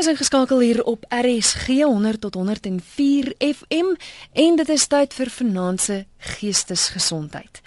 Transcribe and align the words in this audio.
Is 0.00 0.06
ingeskakel 0.06 0.60
hier 0.60 0.82
op 0.82 1.04
RSG 1.08 1.66
100 1.66 2.20
tot 2.20 2.34
104 2.34 3.34
FM 3.38 3.88
en 4.32 4.56
dit 4.56 4.68
is 4.68 4.86
tyd 4.86 5.12
vir 5.12 5.28
finansie 5.28 5.98
geestesgesondheid. 6.38 7.60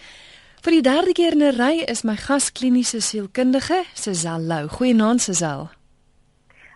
Vir 0.65 0.73
die 0.73 0.81
derde 0.81 1.13
keer 1.13 1.38
in 1.38 1.43
'n 1.46 1.54
ry 1.59 1.83
is 1.85 2.01
my 2.01 2.15
gas 2.17 2.49
kliniese 2.51 3.01
sielkundige, 3.01 3.83
Suzelle 3.93 4.47
Lou. 4.49 4.67
Goeienaand 4.67 5.21
Suzelle. 5.21 5.69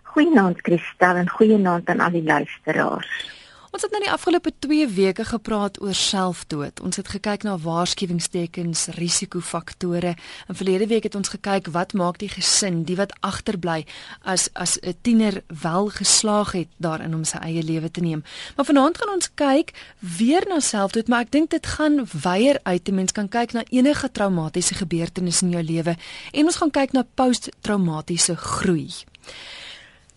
Goeienaand 0.03 0.61
Christel 0.61 1.15
en 1.15 1.29
goeienaand 1.29 1.89
aan 1.89 1.99
al 1.99 2.11
die 2.11 2.23
luisteraars. 2.23 3.36
Ons 3.75 3.83
het 3.83 3.91
nou 3.91 3.99
die 3.99 4.11
afgelope 4.11 4.51
2 4.63 4.87
weke 4.95 5.25
gepraat 5.27 5.81
oor 5.83 5.95
selfdood. 5.95 6.79
Ons 6.79 6.95
het 6.95 7.09
gekyk 7.11 7.43
na 7.43 7.57
waarskuwingstekens, 7.59 8.85
risikofaktore. 8.95 10.13
En 10.47 10.55
verlede 10.55 10.87
week 10.87 11.03
het 11.03 11.15
ons 11.19 11.33
gekyk 11.33 11.67
wat 11.75 11.93
maak 11.93 12.19
die 12.21 12.29
gesin, 12.31 12.85
die 12.87 12.95
wat 12.95 13.11
agterbly 13.19 13.83
as 14.23 14.47
as 14.53 14.77
'n 14.79 14.95
tiener 15.01 15.43
wel 15.61 15.89
geslaag 15.89 16.51
het 16.51 16.67
daarin 16.77 17.15
om 17.15 17.23
sy 17.23 17.37
eie 17.37 17.63
lewe 17.63 17.91
te 17.91 18.01
neem. 18.01 18.23
Maar 18.55 18.65
vanaand 18.65 18.97
gaan 18.97 19.13
ons 19.13 19.29
kyk 19.33 19.73
weer 19.99 20.45
na 20.47 20.59
selfdood, 20.59 21.07
maar 21.07 21.21
ek 21.21 21.31
dink 21.31 21.49
dit 21.49 21.65
gaan 21.65 22.07
weier 22.21 22.59
uit. 22.63 22.91
Mens 22.91 23.11
kan 23.11 23.29
kyk 23.29 23.51
na 23.51 23.63
enige 23.69 24.11
traumatiese 24.11 24.73
gebeurtenis 24.73 25.41
in 25.41 25.49
jou 25.49 25.63
lewe 25.63 25.95
en 26.31 26.45
ons 26.45 26.55
gaan 26.55 26.71
kyk 26.71 26.91
na 26.91 27.05
posttraumatiese 27.15 28.35
groei. 28.35 28.93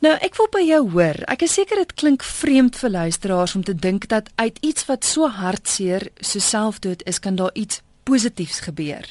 Nou, 0.00 0.14
ek 0.24 0.38
wil 0.38 0.46
by 0.48 0.60
jou 0.64 0.80
hoor. 0.94 1.18
Ek 1.28 1.42
is 1.44 1.58
seker 1.58 1.82
dit 1.82 1.90
klink 2.00 2.22
vreemd 2.24 2.78
vir 2.80 2.92
luisteraars 2.94 3.52
om 3.58 3.64
te 3.68 3.74
dink 3.76 4.06
dat 4.08 4.30
uit 4.40 4.56
iets 4.64 4.86
wat 4.88 5.04
so 5.04 5.28
hartseer 5.28 6.06
so 6.24 6.40
selfdood 6.40 7.04
is, 7.04 7.18
kan 7.20 7.36
daar 7.36 7.52
iets 7.52 7.82
positiefs 8.08 8.62
gebeur. 8.64 9.04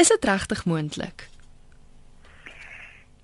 Is 0.00 0.08
dit 0.08 0.24
regtig 0.24 0.62
moontlik? 0.64 1.26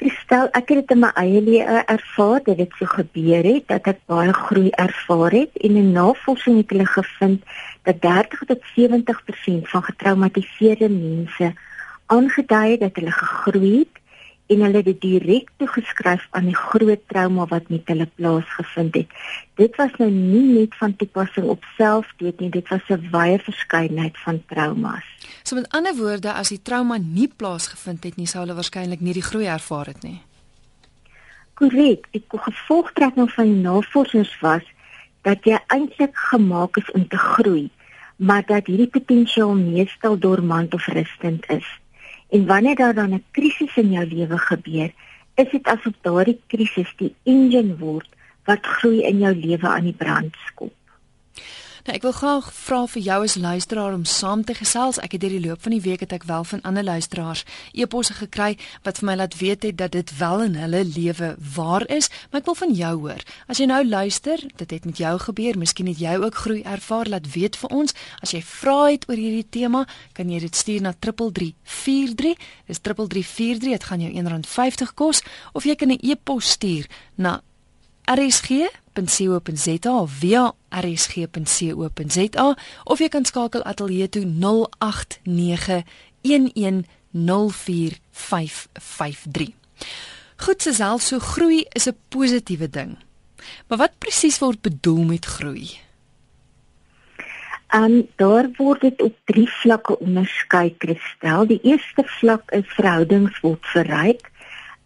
Stel 0.00 0.52
ek 0.52 0.68
het 0.68 0.82
dit 0.82 0.92
in 0.92 1.00
my 1.00 1.10
eie 1.22 1.40
lewe 1.44 1.80
ervaar 1.94 2.44
dat 2.44 2.60
dit 2.60 2.76
so 2.76 2.88
gebeur 2.92 3.48
het 3.48 3.66
dat 3.72 3.88
ek 3.94 4.04
baie 4.08 4.36
groei 4.36 4.68
ervaar 4.84 5.38
het 5.38 5.56
en 5.56 5.80
in 5.80 5.90
navorsing 5.96 6.60
het 6.60 6.76
hulle 6.76 6.88
gevind 6.88 7.56
dat 7.88 8.00
30 8.04 8.44
tot 8.52 8.70
70% 8.76 9.72
van 9.72 9.88
getraumatiseerde 9.88 10.92
mense 10.92 11.52
aangedui 12.12 12.76
het 12.76 12.84
dat 12.84 13.00
hulle 13.00 13.16
gegroei 13.16 13.74
het 13.78 13.99
en 14.50 14.62
hulle 14.64 14.80
het 14.80 14.88
dit 14.88 15.00
direk 15.00 15.50
toegeskryf 15.62 16.26
aan 16.34 16.48
die 16.50 16.56
groot 16.56 17.02
trauma 17.12 17.46
wat 17.52 17.68
met 17.70 17.86
hulle 17.92 18.06
plaasgevind 18.18 18.96
het. 18.98 19.12
Dit 19.60 19.76
was 19.78 19.92
nou 20.02 20.10
nie 20.10 20.42
net 20.58 20.74
van 20.80 20.96
toepassing 20.96 21.46
op 21.54 21.66
selfdood 21.76 22.40
nie, 22.42 22.50
dit 22.50 22.68
was 22.68 22.88
'n 22.88 23.08
wye 23.12 23.38
verskeidenheid 23.38 24.18
van 24.18 24.42
traumas. 24.46 25.06
So 25.42 25.54
met 25.54 25.70
ander 25.70 25.94
woorde, 25.96 26.32
as 26.32 26.48
die 26.48 26.62
trauma 26.62 26.96
nie 26.98 27.28
plaasgevind 27.36 28.04
het 28.04 28.16
nie, 28.16 28.26
sou 28.26 28.42
hulle 28.42 28.54
waarskynlik 28.54 29.00
nie 29.00 29.12
die 29.12 29.28
groei 29.30 29.46
ervaar 29.46 29.86
het 29.86 30.02
nie. 30.02 30.20
Korrek, 31.54 32.06
die 32.10 32.24
gevolgtrekking 32.28 33.30
van 33.30 33.44
die 33.44 33.62
navorsers 33.62 34.38
was 34.40 34.62
dat 35.22 35.44
jy 35.44 35.58
eintlik 35.66 36.16
gemaak 36.16 36.76
is 36.76 36.90
om 36.90 37.08
te 37.08 37.16
groei, 37.16 37.70
maar 38.16 38.42
dat 38.46 38.66
hierdie 38.66 38.88
potensiaal 38.88 39.54
meestal 39.54 40.18
dormant 40.18 40.74
of 40.74 40.86
rustend 40.86 41.50
is. 41.50 41.79
En 42.30 42.46
wanneer 42.46 42.76
daar 42.76 42.94
dan 42.94 43.14
'n 43.14 43.24
krisis 43.30 43.76
in 43.76 43.90
jou 43.90 44.06
lewe 44.06 44.38
gebeur, 44.38 44.90
is 45.34 45.50
dit 45.50 45.66
asof 45.66 45.94
daardie 46.00 46.40
krisis 46.46 46.92
die 46.96 47.14
engine 47.22 47.76
word 47.76 48.08
wat 48.44 48.66
groei 48.66 49.02
in 49.02 49.18
jou 49.18 49.34
lewe 49.34 49.68
aan 49.68 49.84
die 49.84 49.98
brand 50.02 50.36
skop. 50.46 50.72
Nou 51.86 51.94
ek 51.96 52.04
wil 52.04 52.12
graag 52.12 52.48
vra 52.52 52.78
vir 52.92 53.02
jou 53.02 53.18
as 53.24 53.34
luisteraar 53.40 53.94
om 53.96 54.04
saam 54.04 54.42
te 54.44 54.52
gesels. 54.54 54.98
Ek 55.00 55.14
het 55.16 55.22
deur 55.22 55.32
die 55.32 55.40
loop 55.46 55.62
van 55.64 55.72
die 55.72 55.80
week 55.80 56.02
het 56.04 56.12
ek 56.12 56.26
wel 56.28 56.44
van 56.44 56.60
ander 56.68 56.84
luisteraars 56.84 57.46
e-posse 57.72 58.18
gekry 58.18 58.58
wat 58.84 59.00
vir 59.00 59.08
my 59.08 59.14
laat 59.16 59.36
weet 59.40 59.64
het 59.64 59.78
dat 59.80 59.94
dit 59.96 60.12
wel 60.18 60.44
in 60.44 60.58
hulle 60.60 60.82
lewe 60.84 61.32
waar 61.54 61.86
is, 61.88 62.10
maar 62.28 62.42
ek 62.42 62.50
wil 62.50 62.58
van 62.60 62.74
jou 62.76 62.92
hoor. 63.06 63.24
As 63.48 63.62
jy 63.62 63.70
nou 63.70 63.80
luister, 63.88 64.44
dit 64.60 64.76
het 64.76 64.84
met 64.84 65.00
jou 65.00 65.14
gebeur, 65.24 65.56
miskien 65.58 65.88
het 65.88 66.00
jy 66.02 66.18
ook 66.20 66.42
groei 66.44 66.60
ervaar, 66.68 67.08
laat 67.08 67.32
weet 67.32 67.56
vir 67.56 67.72
ons. 67.80 67.96
As 68.20 68.36
jy 68.36 68.42
vra 68.44 68.78
het 68.90 69.08
oor 69.08 69.16
hierdie 69.16 69.48
tema, 69.48 69.86
kan 70.12 70.28
jy 70.28 70.44
dit 70.44 70.56
stuur 70.56 70.84
na 70.84 70.92
3343. 70.92 72.36
Dis 72.68 72.84
3343, 72.84 73.72
dit 73.72 73.88
gaan 73.88 74.04
jou 74.04 74.12
R1.50 74.12 74.92
kos 74.94 75.24
of 75.56 75.64
jy 75.64 75.74
kan 75.80 75.92
'n 75.96 76.00
e-pos 76.02 76.50
stuur 76.60 76.84
na 77.16 77.40
rsg.co.za 78.14 79.92
of 79.92 80.10
via 80.20 80.52
rsg.co.za 80.68 82.56
of 82.84 82.98
jy 82.98 83.08
kan 83.08 83.24
skakel 83.24 83.62
ateljee 83.62 84.08
toe 84.08 84.24
0891104553. 84.26 84.26
Goed, 90.40 90.62
selfs 90.62 91.06
so 91.06 91.18
groei 91.18 91.66
is 91.72 91.86
'n 91.86 91.96
positiewe 92.08 92.70
ding. 92.70 92.96
Maar 93.68 93.78
wat 93.78 93.98
presies 93.98 94.38
word 94.38 94.60
bedoel 94.60 95.04
met 95.04 95.24
groei? 95.24 95.80
En 97.70 98.08
daar 98.16 98.48
word 98.56 98.80
dit 98.80 99.02
op 99.02 99.16
drie 99.24 99.50
vlakke 99.50 99.98
onderskei, 99.98 100.74
Christel. 100.78 101.46
Die 101.46 101.60
eerste 101.62 102.02
vlak 102.04 102.50
is 102.50 102.66
verhoudings 102.66 103.40
word 103.40 103.66
verryk. 103.66 104.30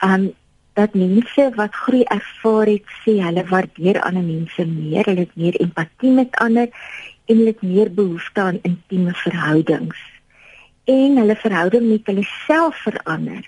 Um 0.05 0.35
dat 0.75 0.95
mense 0.95 1.51
wat 1.55 1.75
groei 1.75 2.03
ervaar 2.11 2.67
het, 2.67 2.87
sê 3.05 3.21
hulle 3.23 3.45
waardeer 3.47 4.01
ander 4.03 4.27
mense 4.27 4.67
meer, 4.67 5.07
hulle 5.07 5.23
het 5.27 5.37
meer 5.39 5.59
empatie 5.63 6.11
met 6.11 6.35
ander 6.43 6.67
en 7.31 7.37
hulle 7.39 7.53
het 7.53 7.63
meer 7.63 7.91
behoefte 7.95 8.41
aan 8.41 8.59
intieme 8.63 9.15
verhoudings. 9.23 10.01
En 10.91 11.17
hulle 11.21 11.37
verhouding 11.37 11.87
met 11.89 12.11
hulle 12.11 12.27
self 12.47 12.83
verander. 12.83 13.47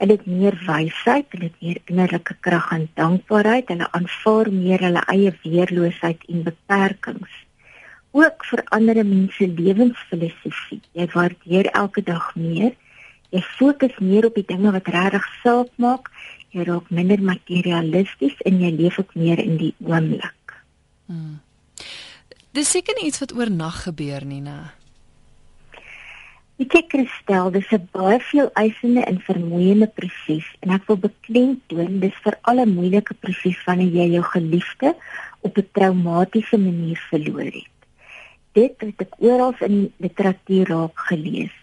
Hulle 0.00 0.16
het 0.16 0.26
meer 0.26 0.56
wysheid, 0.66 1.26
hulle 1.34 1.50
het 1.50 1.58
meer 1.60 1.80
innerlike 1.84 2.36
krag 2.40 2.70
en 2.72 2.86
dankbaarheid, 2.96 3.68
hulle 3.68 3.90
aanvaar 3.98 4.52
meer 4.54 4.86
hulle 4.86 5.02
eie 5.12 5.34
weerloosheid 5.42 6.22
en 6.32 6.46
beperkings. 6.46 7.34
Ook 8.16 8.46
verander 8.46 9.02
mense 9.04 9.46
lewensfilosofie. 9.58 10.80
Jy 10.92 11.10
waardeer 11.12 11.66
elke 11.82 12.02
dag 12.02 12.30
meer. 12.34 12.72
Jy 13.30 13.42
fokus 13.58 13.98
meer 13.98 14.26
op 14.26 14.38
die 14.38 14.46
dinge 14.46 14.72
wat 14.74 14.88
regtig 14.90 15.26
saak 15.42 15.68
maak 15.76 16.08
jy 16.50 16.64
raak 16.66 16.90
minder 16.90 17.22
materialisties 17.22 18.36
en 18.48 18.60
jy 18.60 18.70
leef 18.70 18.98
ook 18.98 19.14
meer 19.14 19.38
in 19.38 19.56
die 19.56 19.74
oomblik. 19.86 20.56
Hmm. 21.06 21.40
Dis 22.52 22.70
seker 22.70 22.98
iets 22.98 23.22
wat 23.22 23.32
oornag 23.32 23.84
gebeur 23.86 24.24
nie, 24.26 24.40
né? 24.42 24.72
Ek 26.60 26.90
kristel, 26.92 27.50
dis 27.54 27.70
'n 27.72 27.88
baie 27.92 28.18
veel 28.20 28.50
eisende 28.52 29.02
en 29.10 29.20
vermoeiende 29.24 29.86
proses 29.86 30.44
en 30.60 30.74
ek 30.76 30.82
wil 30.88 30.98
beklemtoon 31.06 32.00
dis 32.00 32.16
vir 32.24 32.36
alle 32.42 32.66
moeilike 32.66 33.14
proses 33.14 33.56
wanneer 33.64 33.94
jy 34.00 34.06
jou 34.16 34.24
geliefde 34.34 34.94
op 35.40 35.56
'n 35.56 35.68
traumatiese 35.72 36.58
manier 36.58 37.00
verloor 37.10 37.48
het. 37.48 37.76
Dit 38.52 38.74
het 38.80 39.00
ek 39.00 39.14
oral 39.18 39.54
in 39.60 39.92
literatuur 39.96 40.68
raak 40.68 40.98
gelees. 41.08 41.56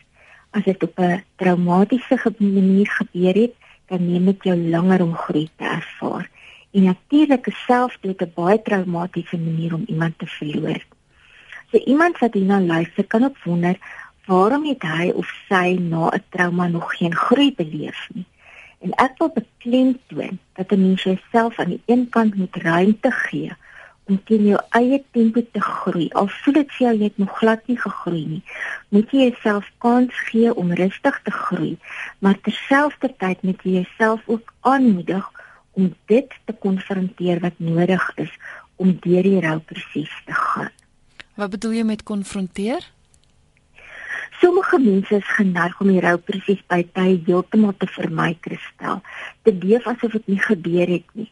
As 0.51 0.63
dit 0.63 0.83
op 0.83 0.99
'n 0.99 1.23
traumatiese 1.35 2.17
manier 2.39 2.87
gebeur 2.87 3.35
het, 3.35 3.56
dan 3.87 4.11
neem 4.11 4.25
dit 4.25 4.43
jou 4.43 4.57
langer 4.69 5.01
om 5.01 5.15
groei 5.15 5.49
te 5.55 5.63
ervaar. 5.63 6.29
En 6.71 6.83
natuurlik 6.83 7.47
is 7.47 7.63
selfdood 7.65 8.21
'n 8.21 8.31
baie 8.35 8.61
traumatiese 8.61 9.37
manier 9.37 9.73
om 9.73 9.83
iemand 9.87 10.17
te 10.17 10.27
verloor. 10.27 10.81
So 11.71 11.77
iemand 11.77 12.17
wat 12.17 12.33
hierna 12.33 12.59
luister, 12.61 13.05
kan 13.05 13.23
ook 13.23 13.43
wonder 13.43 13.77
waarom 14.25 14.65
het 14.65 14.81
hy 14.81 15.09
of 15.09 15.27
sy 15.47 15.77
na 15.79 16.09
'n 16.09 16.23
trauma 16.29 16.67
nog 16.67 16.97
geen 16.97 17.15
groei 17.15 17.53
beleef 17.55 18.07
nie. 18.13 18.25
En 18.79 18.91
ek 18.91 19.17
wil 19.17 19.31
beklemtoon 19.33 20.39
dat 20.53 20.71
'n 20.71 20.81
mens 20.81 21.03
jouself 21.03 21.59
aan 21.59 21.69
die 21.69 21.81
een 21.85 22.09
kant 22.09 22.35
moet 22.35 22.55
ruimte 22.55 23.11
gee 23.11 23.51
om 24.07 24.19
teen 24.23 24.45
jou 24.47 24.59
eie 24.79 24.99
tempo 25.15 25.43
te 25.51 25.61
groei. 25.61 26.07
Al 26.15 26.29
voel 26.39 26.59
dit 26.59 26.71
vir 26.75 26.85
jou 26.85 26.93
jy 26.95 27.09
het 27.09 27.17
nog 27.21 27.33
glad 27.39 27.67
nie 27.67 27.77
gegroei 27.79 28.23
nie, 28.25 28.43
moet 28.95 29.11
jy 29.11 29.29
jouself 29.29 29.67
kans 29.83 30.21
gee 30.29 30.53
om 30.53 30.71
rustig 30.79 31.19
te 31.23 31.33
groei, 31.35 31.73
maar 32.23 32.39
terselfdertyd 32.47 33.43
moet 33.47 33.63
jy 33.67 33.81
jouself 33.81 34.23
ook 34.31 34.53
aanmoedig 34.61 35.27
om 35.77 35.91
dit 36.09 36.37
te 36.45 36.55
konfronteer 36.65 37.41
wat 37.43 37.59
nodig 37.61 38.11
is 38.15 38.33
om 38.81 38.95
deur 39.03 39.25
die 39.25 39.41
rouproses 39.43 40.13
te 40.25 40.33
gaan. 40.33 40.71
Wat 41.37 41.51
bedoel 41.53 41.77
jy 41.77 41.83
met 41.85 42.03
konfronteer? 42.03 42.85
Sommige 44.41 44.77
mense 44.79 45.15
is 45.17 45.29
geneig 45.37 45.79
om 45.81 45.89
die 45.89 46.01
rouproses 46.01 46.59
by 46.69 46.83
tye 46.93 47.17
heeltemal 47.25 47.73
te 47.77 47.89
vermy, 47.89 48.35
Kristel, 48.41 49.01
te 49.45 49.53
leef 49.53 49.85
asof 49.89 50.13
dit 50.17 50.33
nie 50.33 50.41
gebeur 50.41 50.93
het 50.93 51.15
nie. 51.17 51.29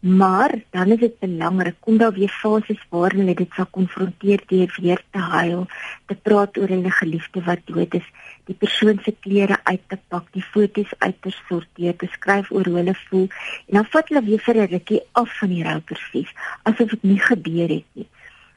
Maar 0.00 0.54
dan 0.70 0.86
is 0.86 0.98
dit 0.98 1.18
belangrik 1.18 1.74
kom 1.80 1.96
daar 1.96 2.12
weer 2.12 2.28
fases 2.28 2.80
waar 2.88 3.10
hulle 3.10 3.34
dit 3.34 3.52
sal 3.54 3.66
konfronteer 3.70 4.42
deur 4.46 4.78
weer 4.80 5.02
te 5.10 5.18
huil, 5.18 5.66
te 6.06 6.14
praat 6.14 6.58
oor 6.58 6.68
hulle 6.68 6.90
geliefde 6.90 7.42
wat 7.42 7.64
dood 7.64 7.94
is, 7.94 8.10
die 8.44 8.54
persoon 8.54 9.00
se 9.02 9.14
klere 9.20 9.56
uit 9.62 9.80
te 9.88 9.98
pak, 10.08 10.28
die 10.32 10.44
foto's 10.44 10.92
uit 10.98 11.16
te 11.22 11.32
sorteer, 11.48 11.96
te 11.96 12.08
skryf 12.12 12.50
oor 12.52 12.68
hoe 12.68 12.76
hulle 12.76 12.94
voel 13.08 13.24
en 13.66 13.80
dan 13.80 13.88
vat 13.94 14.12
hulle 14.12 14.24
weer 14.28 14.44
vir 14.48 14.60
'n 14.62 14.70
rukkie 14.74 15.00
af 15.12 15.38
van 15.38 15.48
die 15.48 15.64
rouproses 15.64 16.30
asof 16.62 16.90
dit 16.90 17.02
nie 17.02 17.20
gebeur 17.20 17.68
het 17.68 17.88
nie. 17.92 18.08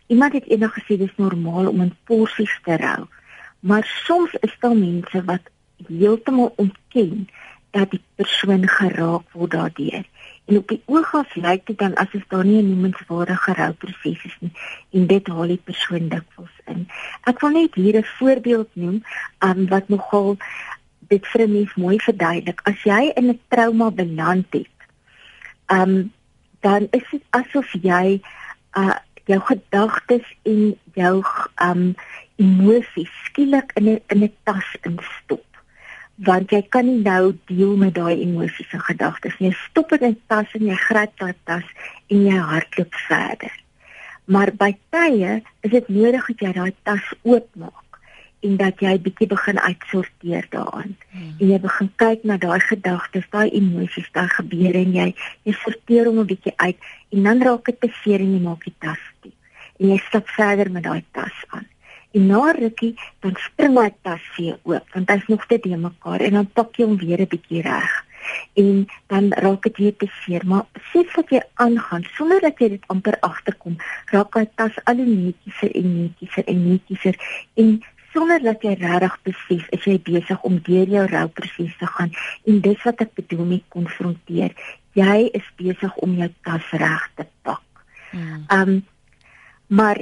Iemand 0.07 0.33
het 0.33 0.47
eendag 0.47 0.75
gesê 0.75 0.97
dis 0.97 1.15
normaal 1.15 1.67
om 1.67 1.81
in 1.81 1.95
porsies 2.03 2.59
te 2.63 2.75
rou, 2.75 3.07
maar 3.59 3.85
soms 4.05 4.35
is 4.41 4.55
daar 4.59 4.75
mense 4.75 5.23
wat 5.23 5.49
heeltemal 5.87 6.53
ontken 6.55 7.29
dat 7.71 7.91
die 7.91 8.03
persoon 8.15 8.67
geraak 8.67 9.31
word 9.31 9.51
daardeur 9.51 10.03
En 10.49 10.57
op 10.57 10.67
die 10.67 10.81
oog 10.85 11.13
af 11.13 11.35
lyk 11.35 11.65
dit 11.67 11.77
dan 11.77 11.95
asof 12.01 12.23
daar 12.27 12.45
nie 12.45 12.61
'n 12.61 12.69
noemenswaardige 12.69 13.53
rouproses 13.53 14.23
is 14.29 14.37
nie 14.39 14.51
en 14.91 15.07
dit 15.07 15.27
haal 15.27 15.47
die 15.47 15.61
persoon 15.63 16.07
dikwels 16.09 16.55
in. 16.65 16.87
Ek 17.23 17.39
wil 17.39 17.49
net 17.49 17.75
hier 17.75 17.97
'n 17.97 18.11
voorbeeld 18.17 18.69
noem 18.73 19.03
um, 19.39 19.67
wat 19.67 19.89
nogal 19.89 20.37
dit 20.99 21.27
vir 21.27 21.41
'n 21.41 21.51
mens 21.51 21.75
mooi 21.75 21.99
verduidelik. 21.99 22.61
As 22.63 22.81
jy 22.83 23.11
in 23.15 23.29
'n 23.29 23.39
trauma 23.47 23.91
beland 23.91 24.47
het, 24.49 24.77
um, 25.67 26.13
dan 26.59 26.87
is 26.91 27.05
dit 27.11 27.23
asof 27.29 27.69
jy 27.81 28.21
uh, 28.73 28.97
jou 29.25 29.39
gedagtes 29.39 30.25
en 30.43 30.77
jou 30.93 31.23
um, 31.61 31.95
emosies 32.35 33.13
skielik 33.25 33.71
in 33.73 33.85
'n 33.89 34.01
in 34.07 34.23
'n 34.23 34.33
tas 34.43 34.75
instop 34.81 35.48
want 36.27 36.51
jy 36.51 36.61
kan 36.67 36.85
nie 36.85 36.99
nou 37.03 37.33
deel 37.47 37.75
met 37.79 37.95
daai 37.95 38.19
emosies 38.19 38.71
en 38.75 38.83
gedagtes 38.83 39.37
nie. 39.39 39.53
Stop 39.69 39.93
dit 39.95 40.03
in 40.09 40.17
tas 40.27 40.55
en 40.57 40.65
jy 40.67 40.77
gryp 40.87 41.13
daai 41.21 41.35
tas 41.47 41.67
en 42.11 42.25
jy 42.27 42.39
hardloop 42.51 42.97
verder. 43.07 43.53
Maar 44.29 44.51
by 44.59 44.73
tye 44.93 45.39
is 45.65 45.71
dit 45.71 45.87
nodig 45.89 46.27
dat 46.31 46.43
jy 46.43 46.51
daai 46.57 46.73
tas 46.83 47.05
oopmaak 47.23 47.85
en 48.45 48.55
dat 48.59 48.83
jy 48.83 48.93
bietjie 49.03 49.27
begin 49.27 49.59
uitsorteer 49.59 50.45
daarin. 50.51 50.93
Hmm. 51.11 51.31
En 51.39 51.49
jy 51.53 51.59
begin 51.63 51.89
kyk 51.99 52.23
na 52.23 52.37
daai 52.39 52.59
gedagtes, 52.67 53.27
daai 53.31 53.49
emosies, 53.55 54.07
daai 54.15 54.29
gebeure 54.35 54.83
en 54.83 54.93
jy 54.95 55.07
jy 55.47 55.55
sorteer 55.63 56.07
hom 56.07 56.19
'n 56.19 56.29
bietjie 56.29 56.53
uit 56.55 56.77
en 57.15 57.23
dan 57.23 57.43
raak 57.43 57.65
dit 57.65 57.79
te 57.79 57.91
seer 58.03 58.19
en 58.19 58.33
jy 58.35 58.41
maak 58.43 58.63
die 58.63 58.75
tas 58.79 59.03
toe. 59.21 59.31
En 59.79 59.89
jy 59.89 59.99
stap 60.07 60.27
verder 60.27 60.71
met 60.71 60.83
daai 60.83 61.03
tas 61.11 61.43
aan. 61.49 61.67
En 62.11 62.25
na 62.27 62.51
rukkie 62.57 62.95
dan 63.19 63.35
spring 63.37 63.77
hy 63.77 63.89
tas 64.01 64.23
weer 64.37 64.57
oop 64.63 64.95
want 64.95 65.09
hy's 65.13 65.27
nog 65.27 65.45
te 65.45 65.59
de 65.61 65.77
mekaar 65.77 66.21
en 66.25 66.39
dan 66.39 66.47
pak 66.53 66.77
jy 66.77 66.85
hom 66.85 66.97
weer 66.97 67.21
'n 67.21 67.29
bietjie 67.29 67.61
reg. 67.61 67.91
En 68.53 68.87
dan 69.07 69.31
raak 69.33 69.63
dit 69.63 69.77
weer 69.77 69.95
te 69.95 70.07
seer, 70.21 70.45
maar 70.45 70.65
sien 70.91 71.07
wat 71.15 71.29
jy 71.29 71.41
aangaan 71.53 72.03
sonder 72.17 72.41
dat 72.41 72.59
jy 72.59 72.69
dit 72.69 72.83
amper 72.87 73.17
agterkom, 73.19 73.77
raak 74.11 74.33
hy 74.33 74.45
tas 74.55 74.75
al 74.83 74.95
hoe 74.95 75.05
netjieser 75.05 75.71
en 75.75 75.87
netjieser 76.01 76.43
en 76.45 76.67
netjieser 76.67 77.15
en 77.55 77.81
sonder 78.13 78.41
dat 78.41 78.61
jy 78.65 78.73
regtig 78.79 79.17
besef 79.23 79.65
is 79.75 79.85
jy 79.85 79.97
besig 80.01 80.43
om 80.47 80.59
deur 80.65 80.87
jou 80.89 81.05
rouproses 81.07 81.73
te 81.79 81.89
gaan 81.95 82.11
en 82.45 82.61
dis 82.65 82.85
wat 82.85 83.01
ek 83.05 83.13
bedoel 83.21 83.45
met 83.45 83.65
konfronteer. 83.75 84.55
Jy 84.97 85.29
is 85.33 85.49
besig 85.57 85.95
om 86.03 86.15
jou 86.17 86.29
tas 86.43 86.71
reg 86.71 87.09
te 87.15 87.27
pak. 87.43 87.83
Hmm. 88.11 88.45
Um 88.49 88.79
maar 89.69 89.99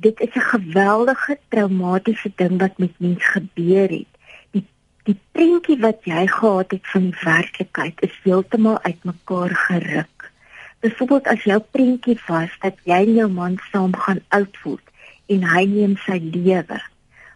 dit 0.00 0.20
is 0.20 0.34
'n 0.34 0.50
geweldige 0.54 1.38
traumatiese 1.48 2.32
ding 2.34 2.58
wat 2.58 2.78
met 2.78 2.94
mens 2.98 3.24
gebeur 3.26 3.88
het. 3.88 4.12
Die 4.50 4.66
die 5.02 5.18
prentjie 5.32 5.78
wat 5.78 5.98
jy 6.04 6.26
gehad 6.26 6.70
het 6.70 6.86
van 6.92 7.00
die 7.00 7.20
werklikheid 7.24 8.00
is 8.00 8.20
heeltemal 8.22 8.82
uitmekaar 8.82 9.50
geruk. 9.54 10.32
Byvoorbeeld 10.80 11.26
as 11.26 11.42
jou 11.42 11.60
prentjie 11.70 12.18
was 12.26 12.50
dat 12.60 12.76
jy 12.82 13.00
en 13.06 13.14
jou 13.14 13.30
man 13.30 13.58
saam 13.70 13.96
gaan 13.96 14.20
oud 14.28 14.56
word 14.62 14.86
en 15.26 15.44
hy 15.44 15.64
neem 15.64 15.96
sy 15.96 16.18
lewe, 16.32 16.80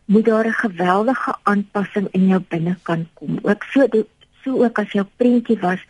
moet 0.05 0.25
daar 0.25 0.47
'n 0.47 0.63
geweldige 0.67 1.35
aanpassing 1.43 2.09
in 2.11 2.27
jou 2.27 2.41
binnekant 2.49 3.09
kom. 3.15 3.39
Ook 3.43 3.65
so 3.65 3.87
so 4.43 4.65
ook 4.65 4.79
as 4.79 4.93
jou 4.93 5.07
prentjie 5.17 5.59
was 5.59 5.81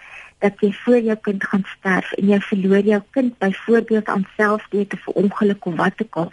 dat 0.45 0.61
jy 0.61 0.71
voor 0.85 1.01
jou 1.09 1.17
kind 1.27 1.45
gaan 1.51 1.65
sterf 1.73 2.13
en 2.21 2.29
jy 2.35 2.39
verloor 2.51 2.85
jou 2.93 3.01
kind 3.17 3.39
byvoorbeeld 3.41 4.13
aan 4.13 4.27
selfdood 4.37 4.93
of 4.99 5.09
ongeluk 5.23 5.67
of 5.71 5.77
wat 5.81 6.05
ook 6.05 6.17
al. 6.23 6.31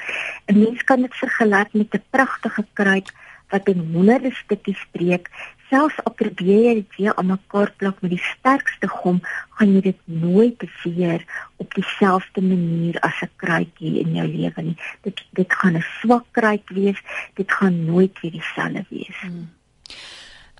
'n 0.52 0.60
Mens 0.60 0.84
kan 0.84 1.02
dit 1.02 1.16
vergelyk 1.24 1.74
met 1.74 1.96
'n 1.96 2.04
pragtige 2.10 2.66
kruik 2.74 3.08
wat 3.52 3.68
in 3.68 3.90
honderde 3.94 4.32
stukkies 4.32 4.84
breek. 4.92 5.30
Selfs 5.70 6.04
al 6.04 6.14
probeer 6.14 6.64
jy 6.68 6.74
dit 6.74 6.98
weer 6.98 7.16
aan 7.16 7.32
mekaar 7.32 7.72
plak 7.78 8.02
met 8.02 8.12
die 8.12 8.24
sterkste 8.24 8.88
gom, 8.88 9.20
gaan 9.56 9.74
jy 9.76 9.82
dit 9.82 10.00
nooit 10.06 10.58
beseer 10.58 11.24
op 11.64 11.74
dieselfde 11.74 12.42
manier 12.42 13.00
as 13.00 13.22
'n 13.22 13.32
kruitjie 13.36 14.00
in 14.04 14.16
jou 14.16 14.28
lewe 14.28 14.62
nie. 14.62 14.78
Dit 15.02 15.24
dit 15.32 15.54
gaan 15.54 15.78
'n 15.78 15.86
swak 16.00 16.26
kruik 16.32 16.70
wees. 16.70 17.00
Dit 17.34 17.52
gaan 17.52 17.86
nooit 17.86 18.20
weer 18.22 18.32
dieselfde 18.32 18.86
wees. 18.90 19.20
Hmm. 19.22 19.61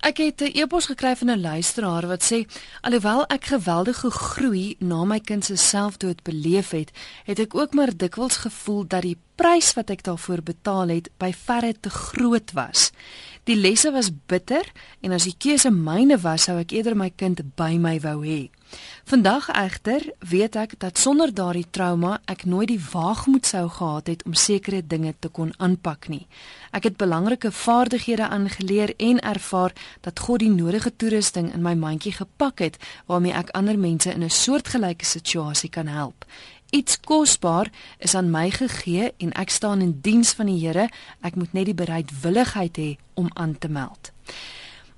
Ek 0.02 0.18
het 0.18 0.42
'n 0.42 0.58
e-pos 0.58 0.86
gekry 0.90 1.16
van 1.16 1.30
'n 1.30 1.40
luisteraar 1.40 2.06
wat 2.06 2.22
sê 2.30 2.38
alhoewel 2.80 3.24
ek 3.26 3.44
geweldige 3.44 4.10
groei 4.10 4.74
na 4.78 5.04
my 5.04 5.20
kind 5.20 5.44
se 5.44 5.56
selfdood 5.56 6.22
beleef 6.22 6.70
het, 6.70 6.90
het 7.24 7.38
ek 7.38 7.54
ook 7.54 7.74
maar 7.74 7.96
dikwels 7.96 8.36
gevoel 8.36 8.86
dat 8.86 9.02
die 9.02 9.16
prys 9.36 9.74
wat 9.74 9.90
ek 9.90 10.02
daarvoor 10.02 10.42
betaal 10.42 10.88
het 10.88 11.10
by 11.18 11.32
verre 11.32 11.74
te 11.80 11.90
groot 11.90 12.52
was. 12.52 12.90
Die 13.44 13.56
lesse 13.56 13.92
was 13.92 14.10
bitter 14.26 14.64
en 15.00 15.12
as 15.12 15.24
die 15.24 15.36
keuse 15.38 15.70
myne 15.70 16.18
was, 16.18 16.42
sou 16.42 16.58
ek 16.58 16.72
eerder 16.72 16.96
my 16.96 17.12
kind 17.16 17.40
by 17.54 17.76
my 17.78 18.00
wou 18.00 18.26
hê. 18.26 18.50
Vandag 19.04 19.48
egter 19.48 20.04
weet 20.18 20.56
ek 20.56 20.74
dat 20.80 20.98
sonder 20.98 21.34
daardie 21.34 21.66
trauma 21.70 22.20
ek 22.24 22.44
nooit 22.44 22.68
die 22.68 22.80
waagmoed 22.92 23.46
sou 23.46 23.68
gehad 23.68 24.06
het 24.06 24.22
om 24.24 24.34
sekere 24.34 24.82
dinge 24.86 25.14
te 25.18 25.28
kon 25.28 25.52
aanpak 25.58 26.08
nie. 26.08 26.26
Ek 26.70 26.86
het 26.88 26.96
belangrike 26.96 27.50
vaardighede 27.52 28.28
aangeleer 28.28 28.94
en 28.96 29.20
ervaar 29.20 29.72
dat 30.00 30.18
God 30.18 30.38
die 30.38 30.50
nodige 30.50 30.96
toerusting 30.96 31.52
in 31.52 31.62
my 31.62 31.74
mandjie 31.74 32.12
gepak 32.12 32.58
het 32.64 32.78
waarmee 33.06 33.34
ek 33.36 33.52
ander 33.58 33.78
mense 33.78 34.12
in 34.12 34.24
'n 34.24 34.30
soortgelyke 34.30 35.04
situasie 35.04 35.70
kan 35.70 35.86
help. 35.86 36.24
Iets 36.70 37.00
kosbaar 37.00 37.68
is 37.98 38.14
aan 38.14 38.30
my 38.30 38.50
gegee 38.50 39.12
en 39.18 39.32
ek 39.32 39.50
staan 39.50 39.80
in 39.80 39.98
diens 40.00 40.32
van 40.32 40.46
die 40.46 40.66
Here. 40.66 40.88
Ek 41.20 41.34
moet 41.34 41.52
net 41.52 41.64
die 41.64 41.74
bereidwilligheid 41.74 42.76
hê 42.76 42.96
om 43.14 43.28
aan 43.34 43.58
te 43.58 43.68
meld. 43.68 44.12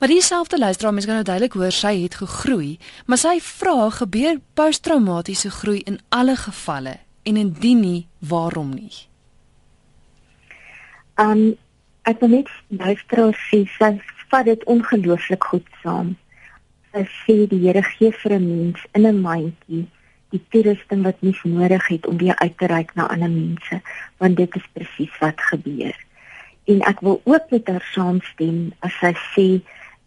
Maar 0.04 0.12
dieselfde 0.12 0.58
luisteraar, 0.58 0.92
mens 0.92 1.04
kan 1.04 1.14
nou 1.14 1.24
duidelik 1.24 1.52
hoor 1.52 1.72
sy 1.72 2.02
het 2.02 2.14
gegroei, 2.20 2.78
maar 3.06 3.16
sy 3.16 3.38
vra 3.40 3.86
gebeur 3.88 4.36
posttraumatiese 4.52 5.48
groei 5.50 5.78
in 5.88 5.96
alle 6.12 6.34
gevalle 6.36 6.98
en 7.22 7.36
indien 7.40 7.80
nie, 7.80 8.02
waarom 8.18 8.74
nie? 8.76 8.92
Um 11.16 11.54
ek 12.04 12.20
wil 12.20 12.34
net 12.34 12.50
luisteraar 12.68 13.32
sê 13.46 13.62
sy 13.78 13.88
vat 14.28 14.44
dit 14.44 14.66
ongelooflik 14.74 15.46
goed 15.54 15.70
saam. 15.80 16.10
Sy 16.92 17.04
sê 17.22 17.36
die 17.48 17.62
Here 17.62 17.82
gee 17.94 18.12
vir 18.12 18.34
'n 18.36 18.44
mens 18.48 18.84
in 18.92 19.06
'n 19.06 19.22
mandjie 19.22 19.86
die 20.36 20.42
toerusting 20.50 21.02
wat 21.08 21.22
mens 21.22 21.40
nodig 21.44 21.88
het 21.88 22.06
om 22.06 22.18
weer 22.18 22.36
uit 22.44 22.58
te 22.58 22.66
reik 22.66 22.94
na 22.94 23.08
ander 23.08 23.30
mense, 23.30 23.80
want 24.18 24.36
dit 24.36 24.56
is 24.56 24.68
presies 24.72 25.16
wat 25.20 25.40
gebeur. 25.40 25.96
En 26.66 26.80
ek 26.82 27.00
wil 27.00 27.20
ook 27.24 27.50
met 27.50 27.68
haar 27.68 27.88
saamstem 27.94 28.72
as 28.80 28.92
sy 29.00 29.14
sê 29.32 29.48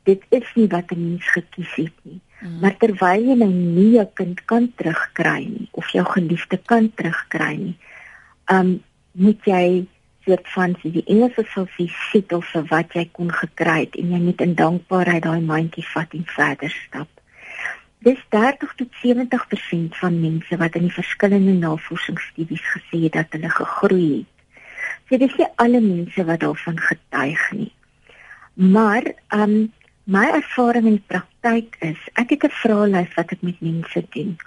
dit 0.08 0.24
is 0.40 0.48
nie 0.56 0.68
wat 0.72 0.92
'n 0.92 1.04
mens 1.10 1.28
gekies 1.36 1.76
het 1.76 1.98
nie. 2.04 2.20
Mm. 2.40 2.60
Maar 2.62 2.78
terwyl 2.78 3.22
jy 3.30 3.36
nou 3.36 3.52
nie 3.52 3.92
jou 3.98 4.08
kind 4.14 4.46
kan 4.46 4.72
terugkry 4.76 5.44
nie 5.46 5.68
of 5.72 5.90
jou 5.90 6.06
geliefde 6.06 6.58
kan 6.66 6.92
terugkry 6.96 7.56
nie, 7.56 7.78
um 8.52 8.84
moet 9.12 9.42
jy 9.46 9.88
soort 10.26 10.48
van 10.54 10.76
so 10.82 10.92
die 10.92 11.04
Engelse 11.06 11.44
sal 11.54 11.68
sê 11.76 11.88
settle 12.12 12.42
vir 12.52 12.66
wat 12.72 12.94
jy 12.94 13.06
kon 13.12 13.32
gekry 13.32 13.80
het 13.86 13.96
en 13.96 14.12
jy 14.12 14.20
moet 14.20 14.42
in 14.42 14.56
dankbaarheid 14.56 15.24
daai 15.24 15.42
mandjie 15.42 15.86
vat 15.94 16.14
en 16.14 16.26
verder 16.36 16.70
stap. 16.70 17.08
Dis 18.06 18.20
30 18.30 18.74
tot 18.78 19.00
70% 19.04 19.96
van 20.02 20.20
mense 20.22 20.58
wat 20.62 20.76
in 20.76 20.86
die 20.88 20.94
verskillende 20.94 21.56
navorsingsstudies 21.64 22.66
gesê 22.76 23.08
het 23.08 23.16
dat 23.18 23.34
hulle 23.36 23.50
gegroei 23.50 24.10
het. 24.20 24.34
So 25.10 25.18
dis 25.18 25.36
nie 25.40 25.50
alle 25.64 25.82
mense 25.82 26.28
wat 26.28 26.44
daarvan 26.44 26.80
getuig 26.80 27.52
nie. 27.52 27.72
Maar 28.58 29.14
um 29.34 29.72
My 30.08 30.30
ervaring 30.32 30.86
in 30.88 31.02
praktyk 31.04 31.74
is, 31.84 32.00
ek 32.16 32.30
het 32.32 32.44
'n 32.48 32.54
vraelys 32.64 33.12
wat 33.16 33.32
ek 33.36 33.42
met 33.44 33.60
mense 33.60 34.02
doen. 34.16 34.38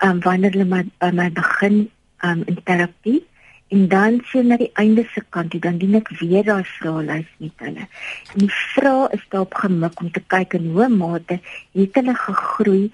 Um 0.00 0.20
wanneer 0.24 0.52
hulle 0.56 0.64
my 0.64 0.82
by 0.98 1.10
my 1.12 1.28
begin 1.28 1.90
um 2.24 2.40
in 2.46 2.56
terapie 2.64 3.20
en 3.68 3.88
dan 3.88 4.16
sien 4.30 4.48
na 4.48 4.56
die 4.56 4.70
einde 4.80 5.04
se 5.12 5.20
kant, 5.28 5.60
dan 5.60 5.76
doen 5.78 6.00
ek 6.00 6.08
weer 6.08 6.44
daai 6.44 6.64
vraelys 6.64 7.28
met 7.36 7.52
hulle. 7.56 7.84
En 8.32 8.38
die 8.38 8.54
vraag 8.72 9.12
is 9.12 9.26
daarop 9.28 9.54
gemik 9.54 10.00
om 10.00 10.10
te 10.10 10.24
kyk 10.26 10.54
in 10.54 10.72
hoe 10.72 10.88
mate 10.88 11.40
het 11.72 11.94
hulle 12.00 12.14
gegroei 12.14 12.90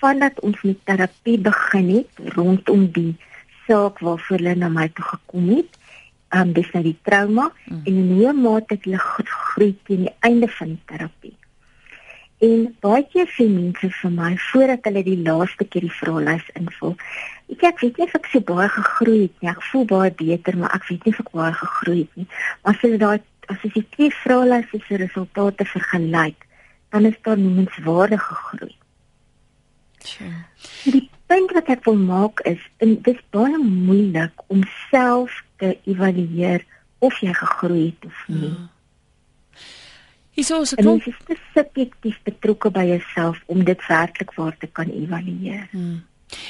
vandat 0.00 0.40
ons 0.40 0.62
met 0.62 0.84
terapie 0.84 1.38
begin 1.38 1.88
het 1.96 2.36
rondom 2.36 2.92
die 2.92 3.16
saak 3.64 4.04
waarvoor 4.04 4.36
hulle 4.36 4.54
na 4.54 4.68
my 4.68 4.88
toe 4.88 5.04
gekom 5.16 5.48
het 5.56 5.72
um, 6.34 6.52
dis 6.52 6.70
nou 6.74 6.84
die 6.84 6.96
trauma 7.02 7.48
mm. 7.48 7.82
en 7.84 8.00
in 8.04 8.14
hoe 8.20 8.32
mate 8.32 8.76
het 8.76 8.84
hulle 8.84 9.00
gegroei 9.00 9.76
teen 9.88 10.08
die 10.08 10.16
einde 10.20 10.48
van 10.58 10.74
die 10.76 10.82
terapie. 10.92 11.37
En 12.38 12.68
baie 12.84 13.02
keer 13.10 13.26
sê 13.34 13.48
mense 13.50 13.88
vir 14.00 14.12
my 14.14 14.34
voordat 14.50 14.84
hulle 14.86 15.02
die 15.06 15.18
laaste 15.26 15.64
keer 15.66 15.82
die 15.88 15.96
vraelys 16.00 16.46
invul, 16.60 16.94
ek 17.50 17.64
ek 17.72 17.82
weet 17.82 17.98
nie 17.98 18.06
of 18.06 18.14
ek 18.18 18.28
so 18.30 18.44
baie 18.50 18.68
gegroei 18.74 19.22
het 19.24 19.40
nie. 19.42 19.50
Ek 19.50 19.64
voel 19.70 19.88
baie 19.90 20.12
beter, 20.20 20.58
maar 20.60 20.76
ek 20.76 20.86
weet 20.90 21.06
nie 21.08 21.14
of 21.16 21.20
ek 21.24 21.32
baie 21.34 21.56
gegroei 21.62 21.98
het 22.04 22.20
nie. 22.20 22.28
Maar 22.62 22.76
as 22.76 22.84
hulle 22.84 23.00
daai 23.02 23.18
as 23.48 23.64
jy 23.64 23.82
twee 23.96 24.12
vraelyse 24.12 24.80
se 24.86 25.00
resultate 25.00 25.66
vergelyk, 25.66 26.46
dan 26.92 27.08
is 27.08 27.18
daar 27.24 27.38
noemenswaardige 27.40 28.34
groei. 28.44 28.74
Sure. 30.04 30.44
Die 30.84 31.08
punt 31.26 31.52
wat 31.56 31.70
ek 31.74 31.84
wil 31.88 31.98
maak 32.00 32.42
is, 32.48 32.60
dit 32.80 33.12
is 33.12 33.22
baie 33.34 33.58
moeilik 33.58 34.46
om 34.52 34.62
self 34.88 35.42
te 35.58 35.74
evalueer 35.90 36.64
of 37.04 37.18
jy 37.24 37.34
gegroei 37.34 37.86
het 37.90 38.10
of 38.10 38.26
nie. 38.28 38.52
Hmm. 38.52 38.68
Hierso 40.38 40.60
is 40.62 40.72
'n 40.74 40.82
klomp 40.82 41.02
subjektief 41.54 42.18
betrokke 42.22 42.70
by 42.70 42.84
jouself 42.86 43.42
om 43.46 43.64
dit 43.64 43.80
werklik 43.86 44.30
waar 44.34 44.56
te 44.58 44.66
kan 44.66 44.86
evalueer. 44.86 45.66
Hmm. 45.70 46.04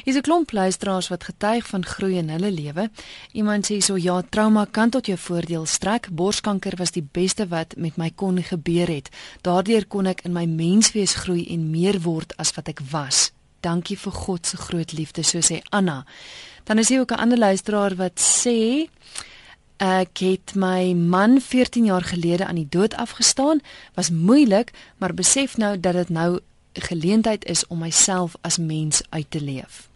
Is 0.05 0.17
'n 0.17 0.21
klomp 0.21 0.53
luisteraars 0.53 1.09
wat 1.09 1.25
getuig 1.25 1.67
van 1.67 1.85
groei 1.85 2.17
in 2.17 2.29
hulle 2.29 2.51
lewe. 2.51 2.91
Iemand 3.33 3.71
sê 3.71 3.79
so 3.79 3.97
ja, 3.97 4.23
trauma 4.29 4.67
kan 4.71 4.91
tot 4.91 5.07
jou 5.07 5.19
voordeel 5.19 5.67
strek. 5.67 6.09
Borskanker 6.11 6.77
was 6.77 6.91
die 6.91 7.09
beste 7.13 7.49
wat 7.49 7.77
met 7.77 7.97
my 7.97 8.11
kon 8.15 8.43
gebeur 8.43 8.89
het. 8.89 9.09
Daardeur 9.41 9.87
kon 9.87 10.07
ek 10.07 10.21
in 10.21 10.33
my 10.33 10.45
menswees 10.45 11.15
groei 11.15 11.47
en 11.49 11.71
meer 11.71 12.01
word 12.01 12.37
as 12.37 12.53
wat 12.55 12.69
ek 12.69 12.81
was. 12.91 13.33
Dankie 13.61 13.99
vir 13.99 14.13
God 14.13 14.47
se 14.47 14.57
groot 14.57 14.93
liefde, 14.93 15.23
so 15.23 15.39
sê 15.39 15.63
Anna. 15.71 16.05
Dan 16.65 16.79
is 16.79 16.89
hier 16.89 17.01
ook 17.01 17.13
'n 17.13 17.21
ander 17.21 17.39
luisteraar 17.39 17.97
wat 17.97 18.21
sê 18.21 18.89
Ek 19.79 20.19
het 20.19 20.57
my 20.59 20.93
man 20.93 21.41
14 21.41 21.85
jaar 21.85 22.03
gelede 22.03 22.47
aan 22.47 22.59
die 22.59 22.67
dood 22.69 22.95
afgestaan. 22.95 23.61
Was 23.95 24.11
moeilik, 24.11 24.73
maar 24.99 25.15
besef 25.15 25.57
nou 25.57 25.81
dat 25.81 25.93
dit 25.93 26.09
nou 26.09 26.41
'n 26.73 26.81
geleentheid 26.81 27.45
is 27.45 27.67
om 27.67 27.79
myself 27.79 28.37
as 28.41 28.59
mens 28.59 29.03
uit 29.09 29.31
te 29.31 29.41
leef. 29.41 29.89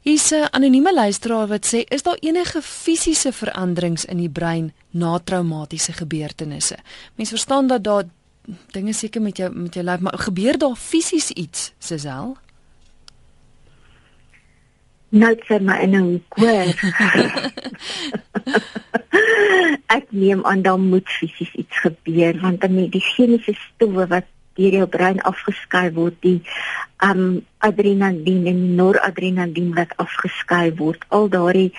Hier's 0.00 0.30
'n 0.30 0.48
anonieme 0.50 0.94
luisteraar 0.94 1.46
wat 1.46 1.66
sê, 1.66 1.78
"Is 1.88 2.02
daar 2.02 2.18
enige 2.20 2.62
fisiese 2.62 3.32
veranderings 3.32 4.04
in 4.04 4.16
die 4.16 4.30
brein 4.30 4.72
na 4.90 5.18
traumatiese 5.18 5.92
gebeurtenisse?" 5.92 6.76
Mens 7.14 7.28
verstaan 7.28 7.66
dat 7.66 7.84
daar 7.84 8.04
dinge 8.70 8.92
seker 8.92 9.22
met 9.22 9.36
jou 9.36 9.54
met 9.54 9.74
jou 9.74 9.86
lyf, 9.86 10.00
maar 10.00 10.18
gebeur 10.18 10.58
daar 10.58 10.76
fisies 10.76 11.30
iets, 11.30 11.72
Sesel? 11.78 12.36
Nou 15.08 15.34
sê 15.46 15.60
my 15.60 15.78
in 15.82 15.94
'n 15.94 16.22
hoor. 16.28 16.68
ek 19.86 20.10
neem 20.10 20.44
aan 20.44 20.62
dan 20.62 20.88
moet 20.88 21.08
fisies 21.08 21.52
iets 21.54 21.78
gebeur 21.84 22.40
want 22.40 22.60
dan 22.60 22.76
die 22.90 23.02
chemiese 23.14 23.54
stowwe 23.54 24.06
wat 24.10 24.26
deur 24.56 24.74
jou 24.80 24.86
brein 24.88 25.20
afgeskei 25.30 25.90
word 25.96 26.16
die 26.24 26.40
um 27.04 27.44
adrenalien 27.68 28.46
en 28.50 28.62
noradrenalien 28.78 29.74
wat 29.76 29.92
afgeskei 30.02 30.70
word 30.80 31.04
al 31.08 31.28
daardie 31.32 31.70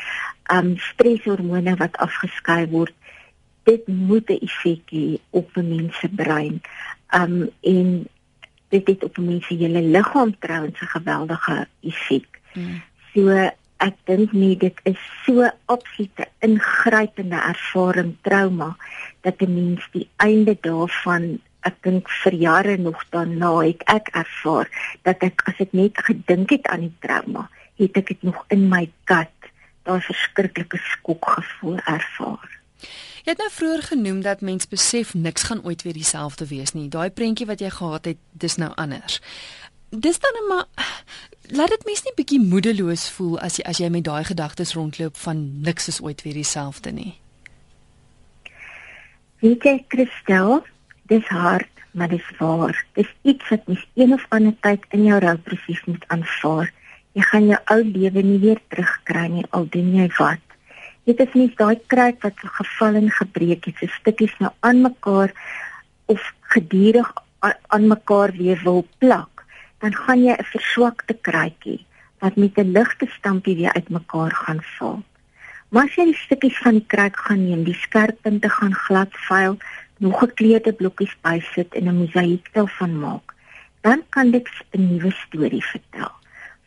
um 0.53 0.75
streshormone 0.89 1.75
wat 1.81 1.98
afgeskei 2.07 2.65
word 2.74 2.96
dit 3.69 3.88
moet 3.88 4.29
'n 4.29 4.43
effek 4.48 4.93
hê 4.98 5.07
op 5.29 5.57
'n 5.57 5.69
mens 5.69 6.00
se 6.00 6.10
brein 6.10 6.62
um 7.22 7.50
en 7.62 8.07
dit 8.69 8.88
het 8.88 9.03
op 9.03 9.17
'n 9.17 9.25
mens 9.25 9.48
se 9.48 9.55
hele 9.55 9.81
liggaam 9.81 10.36
trouens 10.39 10.79
'n 10.81 10.93
geweldige 10.96 11.67
effek 11.81 12.29
hmm. 12.53 12.81
So 13.17 13.33
ek 13.81 13.95
dink 14.05 14.33
nie 14.33 14.53
dit 14.62 14.77
is 14.89 14.97
so 15.25 15.50
absolute 15.74 16.25
ingrypende 16.45 17.38
ervaring 17.50 18.13
trauma 18.21 18.75
dat 19.25 19.41
'n 19.41 19.53
mens 19.53 19.81
die 19.93 20.07
einde 20.17 20.57
daarvan 20.62 21.39
ek 21.65 21.81
dink 21.83 22.09
vir 22.24 22.33
jare 22.33 22.77
nog 22.77 23.01
daarna 23.09 23.51
het 23.65 23.81
ek 23.86 24.12
ervaar 24.13 24.69
dat 25.03 25.24
ek 25.25 25.41
as 25.50 25.57
ek 25.65 25.74
net 25.74 25.97
gedink 25.97 26.50
het 26.50 26.67
aan 26.67 26.86
die 26.88 26.97
trauma, 27.00 27.50
het 27.81 27.97
ek 27.97 28.07
dit 28.13 28.24
nog 28.24 28.45
in 28.53 28.69
my 28.69 28.86
kat 29.09 29.33
daai 29.88 30.01
verskriklike 30.01 30.77
skokgevoel 30.77 31.79
ervaar. 31.86 32.50
Jy 33.27 33.33
het 33.33 33.41
nou 33.43 33.50
vroeër 33.51 33.81
genoem 33.83 34.21
dat 34.24 34.41
mens 34.41 34.67
besef 34.71 35.13
niks 35.13 35.43
gaan 35.50 35.63
ooit 35.67 35.81
weer 35.83 35.93
dieselfde 35.93 36.47
wees 36.47 36.71
nie. 36.71 36.88
Daai 36.88 37.09
prentjie 37.09 37.47
wat 37.50 37.59
jy 37.59 37.69
gehad 37.69 38.05
het, 38.05 38.19
dis 38.31 38.55
nou 38.55 38.71
anders. 38.75 39.19
Dis 39.89 40.20
dan 40.20 40.36
maar 40.48 40.65
laat 41.48 41.70
dit 41.70 41.86
mens 41.86 42.03
nie 42.03 42.12
bietjie 42.15 42.41
moedeloos 42.44 43.10
voel 43.15 43.38
as 43.39 43.56
jy 43.56 43.63
as 43.72 43.79
jy 43.79 43.88
met 43.89 44.03
daai 44.03 44.24
gedagtes 44.27 44.74
rondloop 44.75 45.15
van 45.17 45.62
niks 45.63 45.88
is 45.88 46.01
ooit 46.03 46.22
weer 46.25 46.36
dieselfde 46.36 46.91
nie. 46.91 47.13
Weet 49.39 49.63
jy, 49.63 49.75
Christel, 49.88 50.65
dis 51.08 51.27
hard, 51.32 51.72
maar 51.91 52.10
dis 52.12 52.25
waar. 52.39 52.75
Dis 52.98 53.08
iets 53.22 53.48
wat 53.53 53.67
mens 53.67 53.86
een 53.96 54.13
of 54.13 54.25
ander 54.29 54.56
tyd 54.65 54.84
in 54.98 55.06
jou 55.08 55.20
rouproses 55.24 55.79
moet 55.86 56.03
aanvaar. 56.12 56.74
Jy 57.15 57.24
gaan 57.29 57.48
jou 57.53 57.62
ou 57.74 57.79
lewe 57.84 58.24
nie 58.25 58.41
weer 58.44 58.60
terugkry 58.67 59.27
nie 59.38 59.46
al 59.56 59.70
doen 59.72 59.94
jy 59.96 60.10
wat. 60.17 60.44
Dit 61.08 61.22
is 61.24 61.34
nie 61.39 61.48
daai 61.56 61.79
kruik 61.88 62.20
wat 62.25 62.44
geval 62.60 63.00
en 63.00 63.08
gebreek 63.22 63.70
het, 63.70 63.79
se 63.79 63.88
stukkies 64.01 64.36
nou 64.44 64.51
aan 64.67 64.84
mekaar 64.84 65.32
of 66.12 66.34
gedurig 66.51 67.13
aan 67.39 67.88
mekaar 67.88 68.34
weer 68.36 68.60
wil 68.63 68.84
plak, 68.98 69.37
dan 69.79 69.96
gaan 69.96 70.24
jy 70.24 70.34
'n 70.34 70.43
verswakte 70.53 71.13
kruikie 71.22 71.86
wat 72.19 72.36
met 72.36 72.57
'n 72.57 72.72
ligte 72.72 73.07
stampie 73.17 73.55
weer 73.55 73.74
uitmekaar 73.74 74.31
gaan 74.31 74.62
val. 74.62 75.03
Maar 75.69 75.84
as 75.84 75.96
jy 75.96 76.05
die 76.05 76.22
stukkies 76.25 76.57
van 76.57 76.74
die 76.74 76.88
kruik 76.88 77.17
gaan 77.17 77.43
neem, 77.48 77.63
die 77.63 77.79
skerp 77.86 78.22
punte 78.22 78.50
gaan 78.50 78.74
glad 78.74 79.12
vuil, 79.12 79.57
nog 79.98 80.19
gekleurde 80.19 80.74
blokkies 80.74 81.15
bysit 81.22 81.74
en 81.74 81.88
'n 81.88 81.98
mosaïekstel 81.98 82.67
van 82.67 83.00
maak, 83.00 83.34
dan 83.81 84.03
kan 84.10 84.31
dit 84.31 84.48
'n 84.72 84.88
nuwe 84.88 85.12
storie 85.12 85.65
vertel 85.65 86.12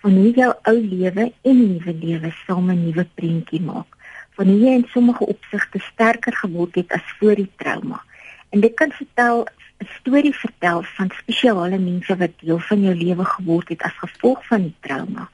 van 0.00 0.17
hoe 0.17 0.33
jou 0.33 0.52
ou 0.62 0.79
lewe 0.81 1.33
en 1.43 1.59
nuwe 1.61 1.93
lewe 2.02 2.31
saam 2.47 2.71
'n 2.71 2.85
nuwe 2.85 3.05
prentjie 3.14 3.61
maak. 3.61 3.90
Van 4.37 4.47
hoe 4.47 4.61
jy 4.61 4.73
in 4.81 4.87
sommige 4.88 5.26
opsigte 5.26 5.79
sterker 5.79 6.37
geword 6.37 6.75
het 6.75 6.93
as 6.93 7.14
voor 7.19 7.35
die 7.35 7.50
trauma. 7.57 8.02
En 8.49 8.61
dit 8.61 8.75
kan 8.75 8.93
vertel 8.93 9.47
'n 9.81 9.89
storie 10.01 10.35
vertel 10.35 10.83
van 10.83 11.11
spesiale 11.21 11.79
mense 11.79 12.17
wat 12.17 12.31
deel 12.41 12.59
van 12.59 12.83
jou 12.83 12.95
lewe 12.95 13.25
geword 13.25 13.69
het 13.69 13.83
as 13.83 13.97
gevolg 14.05 14.47
van 14.47 14.63
die 14.63 14.77
trauma. 14.81 15.31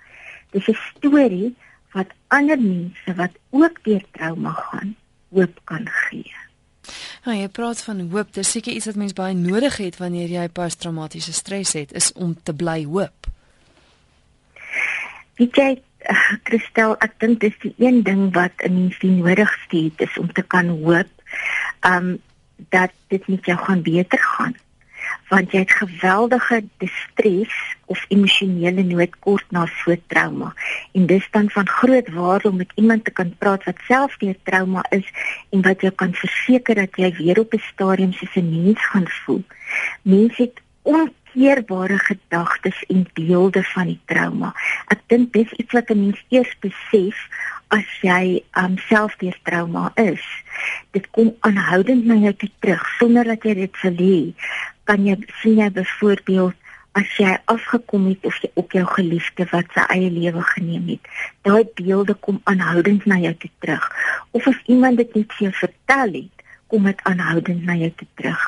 Dis 0.51 0.69
'n 0.69 0.79
storie 0.97 1.55
wat 1.93 2.07
ander 2.29 2.61
mense 2.61 3.15
wat 3.15 3.33
ook 3.51 3.83
deur 3.83 4.05
trauma 4.11 4.53
gaan, 4.53 4.97
hoop 5.29 5.61
kan 5.65 5.89
gee. 5.89 6.35
Nou, 7.25 7.37
jy 7.39 7.49
praat 7.49 7.83
van 7.83 8.01
hoop. 8.11 8.35
Dis 8.35 8.51
seker 8.51 8.73
iets 8.73 8.87
wat 8.87 8.95
mens 8.95 9.13
baie 9.13 9.35
nodig 9.35 9.77
het 9.77 9.97
wanneer 9.99 10.29
jy 10.29 10.49
posttraumatiese 10.49 11.33
stres 11.33 11.73
het, 11.73 11.93
is 11.93 12.13
om 12.13 12.37
te 12.43 12.55
bly 12.55 12.85
hoop. 12.85 13.27
Weet 15.37 15.57
jy, 15.57 15.83
eh, 15.99 16.29
Christel, 16.43 16.95
ek 16.99 17.19
dink 17.19 17.41
dis 17.41 17.59
die 17.65 17.75
een 17.79 18.03
ding 18.03 18.33
wat 18.35 18.53
'n 18.63 18.75
mens 18.75 18.99
die 18.99 19.11
nodigste 19.11 19.77
het 19.77 20.01
is 20.09 20.19
om 20.19 20.33
te 20.33 20.43
kan 20.43 20.69
hoop, 20.69 21.11
um 21.81 22.19
dat 22.69 22.91
dit 23.09 23.29
met 23.29 23.45
jou 23.45 23.59
gaan 23.59 23.83
beter 23.83 24.19
gaan 24.19 24.57
want 25.29 25.51
jy 25.51 25.63
het 25.65 25.75
geweldige 25.75 26.61
distres 26.83 27.55
of 27.91 28.05
emosionele 28.09 28.83
nood 28.87 29.19
kort 29.27 29.51
na 29.51 29.67
so 29.67 29.91
'n 29.93 30.03
trauma 30.07 30.55
en 30.93 31.07
dis 31.07 31.27
dan 31.31 31.51
van 31.51 31.69
groot 31.69 32.09
waarde 32.13 32.49
om 32.49 32.57
met 32.57 32.73
iemand 32.75 33.05
te 33.05 33.11
kan 33.11 33.35
praat 33.39 33.65
wat 33.65 33.79
self 33.89 34.17
deur 34.17 34.37
trauma 34.43 34.85
is 34.91 35.07
en 35.51 35.63
wat 35.63 35.81
jou 35.81 35.93
kan 35.93 36.13
verseker 36.15 36.75
dat 36.75 36.97
jy 36.97 37.13
weer 37.19 37.41
op 37.41 37.55
'n 37.55 37.63
stadium 37.73 38.13
soos 38.13 38.37
'n 38.37 38.51
mens 38.51 38.87
gaan 38.87 39.09
voel. 39.09 39.45
Mense 40.03 40.43
het 40.43 40.61
onkeerbare 40.83 41.99
gedagtes 41.99 42.85
en 42.89 43.07
beelde 43.13 43.63
van 43.63 43.87
die 43.87 44.01
trauma. 44.05 44.55
Ek 44.87 45.01
dink 45.07 45.33
dis 45.33 45.53
iets 45.53 45.73
wat 45.73 45.91
'n 45.91 46.01
mens 46.01 46.25
eers 46.29 46.57
besef 46.61 47.17
as 47.69 47.89
jy 48.03 48.43
um, 48.59 48.77
self 48.89 49.17
deur 49.19 49.37
trauma 49.43 49.93
is. 49.95 50.23
Dit 50.91 51.11
kom 51.11 51.35
aanhoudend 51.41 52.05
na 52.07 52.15
jou 52.15 52.35
terug 52.61 52.87
sonder 52.99 53.25
dat 53.25 53.43
jy 53.43 53.55
dit 53.55 53.83
verlee 53.83 54.35
kan 54.87 55.03
jy 55.07 55.17
sien 55.43 55.59
jy 55.59 55.71
byvoorbeeld 55.75 56.55
as 56.97 57.17
jy 57.21 57.33
afgekom 57.53 58.07
het 58.09 58.25
of 58.29 58.39
jy 58.41 58.51
op 58.61 58.73
jou 58.73 58.85
geliefde 58.95 59.47
wat 59.51 59.69
sy 59.75 59.85
eie 59.97 60.11
lewe 60.13 60.45
geneem 60.53 60.87
het 60.95 61.11
daai 61.49 61.65
beelde 61.81 62.15
kom 62.27 62.39
aanhoudend 62.53 63.05
na 63.11 63.19
jou 63.25 63.35
toe 63.43 63.51
terug 63.65 63.85
of 64.39 64.47
as 64.53 64.63
iemand 64.77 65.03
dit 65.03 65.19
net 65.19 65.35
vir 65.35 65.49
jou 65.49 65.55
vertel 65.61 66.17
het 66.21 66.47
kom 66.73 66.89
dit 66.89 67.05
aanhoudend 67.11 67.67
na 67.69 67.77
jou 67.83 67.91
toe 67.99 68.09
terug 68.21 68.47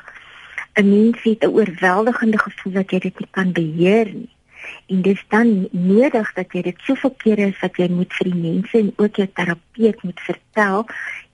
'n 0.81 0.89
mens 0.89 1.23
het 1.27 1.45
'n 1.45 1.55
oorweldigende 1.59 2.39
gevoel 2.39 2.73
dat 2.81 2.91
jy 2.91 2.99
dit 3.09 3.21
nie 3.21 3.31
kan 3.31 3.53
beheer 3.53 4.15
nie 4.15 4.33
en 4.87 5.03
dit 5.03 5.15
is 5.15 5.25
dan 5.29 5.69
nodig 5.71 6.33
dat 6.35 6.53
jy 6.53 6.63
dit 6.69 6.85
soveel 6.87 7.15
kere 7.25 7.49
as 7.53 7.63
wat 7.63 7.81
jy 7.81 7.89
moet 7.93 8.13
vir 8.19 8.31
die 8.31 8.43
mense 8.43 8.79
en 8.79 8.93
ook 8.97 9.23
jou 9.23 9.29
terapeut 9.41 10.03
moet 10.03 10.21
vertel 10.27 10.87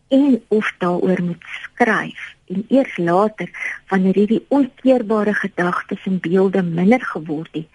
en 0.08 0.42
of 0.48 0.72
daaroor 0.78 1.22
moet 1.22 1.44
skryf 1.62 2.34
en 2.52 2.64
eers 2.68 2.96
later 2.96 3.50
wanneer 3.88 4.14
hierdie 4.20 4.44
onkeerbare 4.48 5.34
gedagtes 5.34 6.06
en 6.10 6.20
beelde 6.20 6.62
minder 6.62 7.00
geword 7.00 7.54
het, 7.56 7.68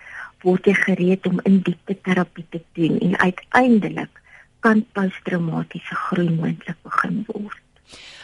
word 0.45 0.67
jy 0.69 0.75
gereed 0.77 1.25
om 1.27 1.41
in 1.49 1.59
diepte 1.65 1.97
terapie 2.05 2.45
te 2.49 2.61
doen 2.77 2.99
en 2.99 3.17
uiteindelik 3.19 4.21
kan 4.59 4.85
posttraumatiese 4.93 5.95
groei 5.95 6.29
moontlik 6.29 6.77
begin 6.83 7.23
word. 7.27 7.59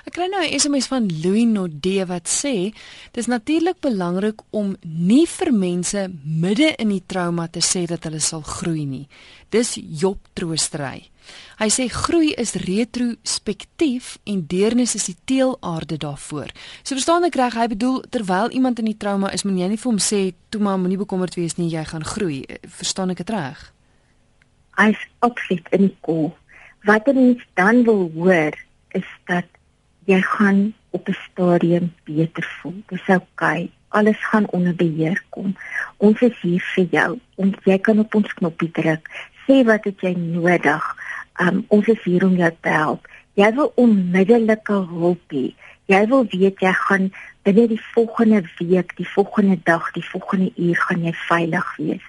Ek 0.05 0.13
kry 0.13 0.27
nou 0.29 0.43
'n 0.45 0.53
SMS 0.53 0.85
van 0.85 1.07
Louis 1.23 1.47
Nodee 1.49 2.05
wat 2.05 2.29
sê 2.29 2.73
dis 3.11 3.25
natuurlik 3.25 3.79
belangrik 3.81 4.41
om 4.51 4.75
nie 4.83 5.25
vir 5.25 5.51
mense 5.53 6.11
midde 6.23 6.75
in 6.77 6.89
die 6.89 7.03
trauma 7.05 7.47
te 7.47 7.59
sê 7.59 7.87
dat 7.87 8.03
hulle 8.03 8.19
sal 8.19 8.41
groei 8.41 8.85
nie. 8.85 9.07
Dis 9.49 9.79
Job 9.81 10.17
troostery. 10.33 11.09
Hy 11.57 11.69
sê 11.69 11.87
groei 11.89 12.33
is 12.37 12.53
retrospektief 12.53 14.17
en 14.25 14.45
deernis 14.47 14.95
is 14.95 15.05
die 15.05 15.17
teelaarde 15.25 15.97
daarvoor. 15.97 16.53
So 16.83 16.93
verstaan 16.93 17.23
ek 17.23 17.35
reg, 17.35 17.55
hy 17.55 17.67
bedoel 17.67 18.03
terwyl 18.09 18.51
iemand 18.51 18.79
in 18.79 18.85
die 18.85 18.97
trauma 18.97 19.31
is, 19.33 19.43
moet 19.43 19.57
jy 19.57 19.67
nie 19.67 19.77
vir 19.77 19.91
hom 19.91 19.99
sê 19.99 20.33
toe 20.49 20.61
maar 20.61 20.77
moenie 20.77 21.01
bekommerd 21.01 21.35
wees 21.35 21.57
nie, 21.57 21.69
jy 21.69 21.83
gaan 21.83 22.05
groei. 22.05 22.45
Verstaan 22.61 23.09
ek 23.09 23.17
dit 23.17 23.29
reg? 23.29 23.73
Hy's 24.77 25.01
opsit 25.19 25.65
in 25.71 25.89
ko. 26.01 26.35
Wat 26.85 27.05
hy 27.07 27.41
dan 27.55 27.83
wil 27.83 28.11
hoor 28.13 28.53
is 28.93 29.09
dat 29.25 29.45
jy 30.05 30.21
gaan 30.21 30.73
op 30.89 31.07
'n 31.09 31.17
stadium 31.31 31.93
beter 32.03 32.57
voel. 32.59 32.81
Dis 32.87 33.07
oukei. 33.07 33.71
Alles 33.87 34.25
gaan 34.25 34.47
onder 34.49 34.75
beheer 34.75 35.23
kom. 35.29 35.55
Ons 35.97 36.21
is 36.21 36.41
hier 36.41 36.63
vir 36.75 36.87
jou. 36.91 37.19
Ons 37.35 37.55
jy 37.63 37.77
kan 37.79 37.99
op 37.99 38.15
ons 38.15 38.33
knoppie 38.33 38.71
druk. 38.71 39.09
Sê 39.45 39.63
wat 39.65 39.83
het 39.83 40.01
jy 40.01 40.13
nodig? 40.17 40.83
Um 41.39 41.65
ons 41.67 41.87
is 41.87 42.03
hier 42.03 42.25
om 42.25 42.35
jou 42.35 42.51
te 42.61 42.69
help. 42.69 43.07
Jy 43.33 43.53
wil 43.53 43.71
onmiddellike 43.75 44.73
hulp 44.73 45.31
hê. 45.31 45.53
Jy 45.85 46.07
wil 46.07 46.25
weet 46.29 46.59
jy 46.59 46.73
gaan 46.73 47.11
binne 47.43 47.67
die 47.67 47.81
volgende 47.93 48.43
week, 48.57 48.95
die 48.97 49.09
volgende 49.09 49.59
dag, 49.63 49.91
die 49.91 50.05
volgende 50.05 50.51
uur 50.55 50.75
gaan 50.75 51.03
jy 51.03 51.13
veilig 51.13 51.75
wees. 51.77 52.05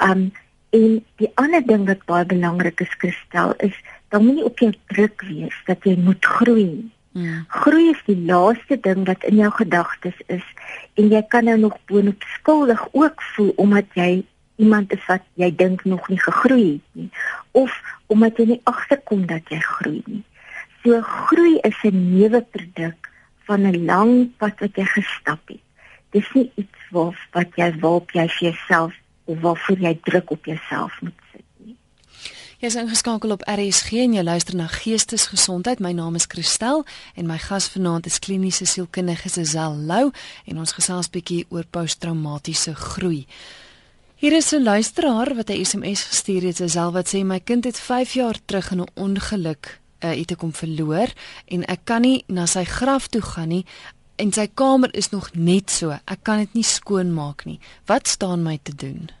Um 0.00 0.32
en 0.70 1.04
die 1.16 1.30
ander 1.34 1.66
ding 1.66 1.86
wat 1.86 2.04
baie 2.06 2.24
belangrik 2.24 2.80
is, 2.80 2.96
Kristel, 2.96 3.54
is 3.58 3.74
dan 4.08 4.24
moet 4.26 4.38
jy 4.38 4.44
op 4.44 4.58
jou 4.58 4.72
druk 4.86 5.22
wees 5.26 5.56
dat 5.66 5.84
jy 5.84 5.96
moet 5.98 6.24
groei. 6.24 6.90
Mm. 7.12 7.44
Groei 7.48 7.90
is 7.90 8.02
die 8.06 8.18
laaste 8.26 8.76
ding 8.80 9.06
wat 9.06 9.24
in 9.26 9.40
jou 9.42 9.50
gedagtes 9.50 10.18
is 10.30 10.44
en 10.94 11.08
jy 11.10 11.22
kan 11.32 11.48
nou 11.48 11.56
nog 11.58 11.78
boonop 11.90 12.22
skuldig 12.36 12.82
ook 12.92 13.22
voel 13.32 13.50
omdat 13.56 13.96
jy 13.98 14.22
iemand 14.62 14.92
is 14.94 15.02
wat 15.08 15.24
jy 15.34 15.48
dink 15.56 15.82
nog 15.84 16.06
nie 16.08 16.20
gegroei 16.20 16.66
het 16.76 17.00
nie 17.00 17.08
of 17.58 17.74
omdat 18.06 18.38
jy 18.38 18.46
nie 18.52 18.60
agterkom 18.70 19.24
dat 19.26 19.50
jy 19.50 19.58
groei 19.64 20.02
nie. 20.06 20.22
So 20.82 21.00
groei 21.02 21.58
is 21.66 21.82
'n 21.82 22.14
nuwe 22.14 22.42
produk 22.42 23.10
van 23.46 23.66
'n 23.66 23.84
lang 23.84 24.30
pad 24.38 24.60
wat 24.60 24.76
jy 24.76 24.84
gestap 24.84 25.42
het. 25.48 25.64
Dis 26.10 26.30
nie 26.34 26.50
iets 26.54 26.80
wat 26.90 27.18
wat 27.32 27.50
jy 27.56 27.72
waarop 27.80 28.10
jy 28.10 28.28
vir 28.28 28.50
jouself 28.50 28.94
of 29.24 29.40
waarvoor 29.40 29.78
jy 29.78 29.98
druk 30.02 30.30
op 30.30 30.44
jouself 30.44 31.00
moet 31.02 31.18
sit 32.60 32.68
nie. 32.68 32.68
Jy 32.68 32.68
is 32.68 32.76
ingeskakel 32.76 33.32
op 33.32 33.42
RSG 33.48 33.92
en 34.04 34.14
jy 34.14 34.22
luister 34.22 34.54
na 34.54 34.66
Geestesgesondheid. 34.68 35.80
My 35.80 35.92
naam 35.92 36.14
is 36.14 36.26
Christel 36.28 36.84
en 37.16 37.26
my 37.26 37.38
gas 37.38 37.68
vanaand 37.68 38.06
is 38.06 38.18
kliniese 38.18 38.66
sielkundige 38.66 39.28
Sesel 39.28 39.76
Lou 39.88 40.10
en 40.44 40.58
ons 40.58 40.72
gesels 40.72 41.08
bietjie 41.08 41.46
oor 41.48 41.64
posttraumatiese 41.64 42.74
groei. 42.74 43.26
Hier 44.16 44.32
is 44.32 44.52
'n 44.52 44.62
luisteraar 44.62 45.34
wat 45.34 45.48
'n 45.48 45.64
SMS 45.64 46.02
gestuur 46.02 46.42
het, 46.42 46.56
Sesel 46.56 46.92
wat 46.92 47.08
sê 47.08 47.24
my 47.24 47.40
kind 47.40 47.64
het 47.64 47.80
5 47.80 48.12
jaar 48.12 48.36
terug 48.44 48.70
in 48.72 48.80
'n 48.80 48.88
ongeluk 48.94 49.80
uh, 50.04 50.18
iets 50.18 50.36
kom 50.36 50.52
verloor 50.52 51.08
en 51.46 51.64
ek 51.64 51.80
kan 51.84 52.02
nie 52.02 52.24
na 52.28 52.46
sy 52.46 52.64
graf 52.64 53.08
toe 53.08 53.22
gaan 53.22 53.48
nie 53.48 53.64
en 54.16 54.32
sy 54.32 54.48
kamer 54.54 54.94
is 54.94 55.10
nog 55.10 55.30
net 55.32 55.70
so. 55.70 55.90
Ek 55.90 56.22
kan 56.22 56.38
dit 56.38 56.54
nie 56.54 56.64
skoon 56.64 57.14
maak 57.14 57.44
nie. 57.44 57.58
Wat 57.86 58.08
staan 58.08 58.42
my 58.42 58.58
te 58.62 58.74
doen? 58.74 59.19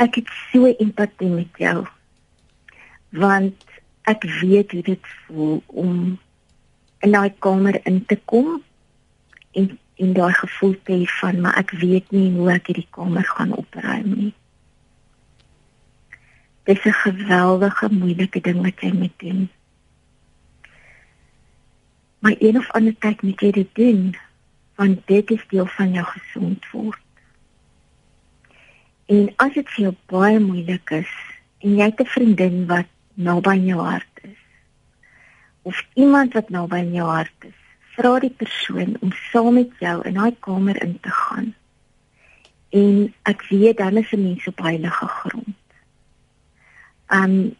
Ek 0.00 0.16
het 0.16 0.30
so 0.48 0.70
empatie 0.70 1.28
met 1.28 1.60
jou. 1.60 1.84
Want 3.12 3.64
ek 4.08 4.24
weet 4.40 4.72
hoe 4.72 4.82
dit 4.86 5.12
voel 5.26 5.60
om 5.66 5.94
in 7.04 7.12
daai 7.12 7.32
kamer 7.44 7.80
in 7.84 8.04
te 8.06 8.16
kom 8.24 8.62
en 9.52 9.78
in 10.00 10.12
daai 10.16 10.32
gevoel 10.32 10.74
te 10.84 10.96
hê 10.96 11.04
van 11.20 11.40
maar 11.44 11.58
ek 11.60 11.74
weet 11.82 12.12
nie 12.16 12.30
hoe 12.36 12.48
ek 12.54 12.70
hierdie 12.72 12.88
kamer 12.96 13.26
gaan 13.34 13.52
opruim 13.56 14.08
nie. 14.16 14.32
Dis 16.64 16.84
'n 16.84 16.96
geweldige 17.04 17.88
moeilike 17.92 18.40
ding 18.40 18.62
wat 18.64 18.80
jy 18.80 18.92
moet 18.92 19.18
doen. 19.18 19.48
Maar 22.18 22.36
een 22.38 22.56
of 22.58 22.70
ander 22.70 22.96
tyd 22.98 23.22
moet 23.22 23.40
jy 23.40 23.50
dit 23.50 23.74
doen 23.74 24.16
want 24.74 25.06
dit 25.06 25.30
is 25.30 25.44
deel 25.48 25.66
van 25.66 25.92
jou 25.92 26.04
gesond 26.04 26.70
word. 26.72 27.09
En 29.10 29.32
as 29.42 29.54
dit 29.56 29.70
vir 29.74 29.84
jou 29.88 29.94
baie 30.12 30.38
moeilik 30.38 30.90
is 30.94 31.14
en 31.66 31.76
jy 31.78 31.86
het 31.88 32.00
'n 32.00 32.12
vriendin 32.14 32.66
wat 32.66 32.90
naby 33.14 33.50
aan 33.50 33.66
jou 33.66 33.80
hart 33.82 34.20
is 34.22 34.42
of 35.62 35.86
iemand 35.94 36.32
wat 36.32 36.48
naby 36.48 36.76
aan 36.76 36.92
jou 36.94 37.08
hart 37.08 37.44
is, 37.44 37.58
vra 37.96 38.18
die 38.20 38.30
persoon 38.42 38.96
om 39.00 39.12
saam 39.30 39.54
met 39.54 39.72
jou 39.78 39.96
in 40.08 40.14
daai 40.14 40.36
kamer 40.40 40.82
in 40.82 41.00
te 41.00 41.10
gaan. 41.10 41.54
En 42.70 43.14
ek 43.22 43.42
weet 43.48 43.76
dan 43.76 43.96
is 43.96 44.12
'n 44.12 44.22
mens 44.22 44.46
op 44.46 44.58
heilige 44.58 45.06
grond 45.06 45.56
um 47.10 47.56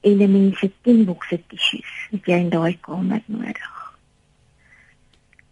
elemente 0.00 0.72
tinboekse 0.82 1.40
tissues 1.46 1.92
wat 2.10 2.26
jy 2.26 2.38
in 2.44 2.50
daai 2.50 2.78
kamer 2.80 3.22
nodig. 3.26 3.76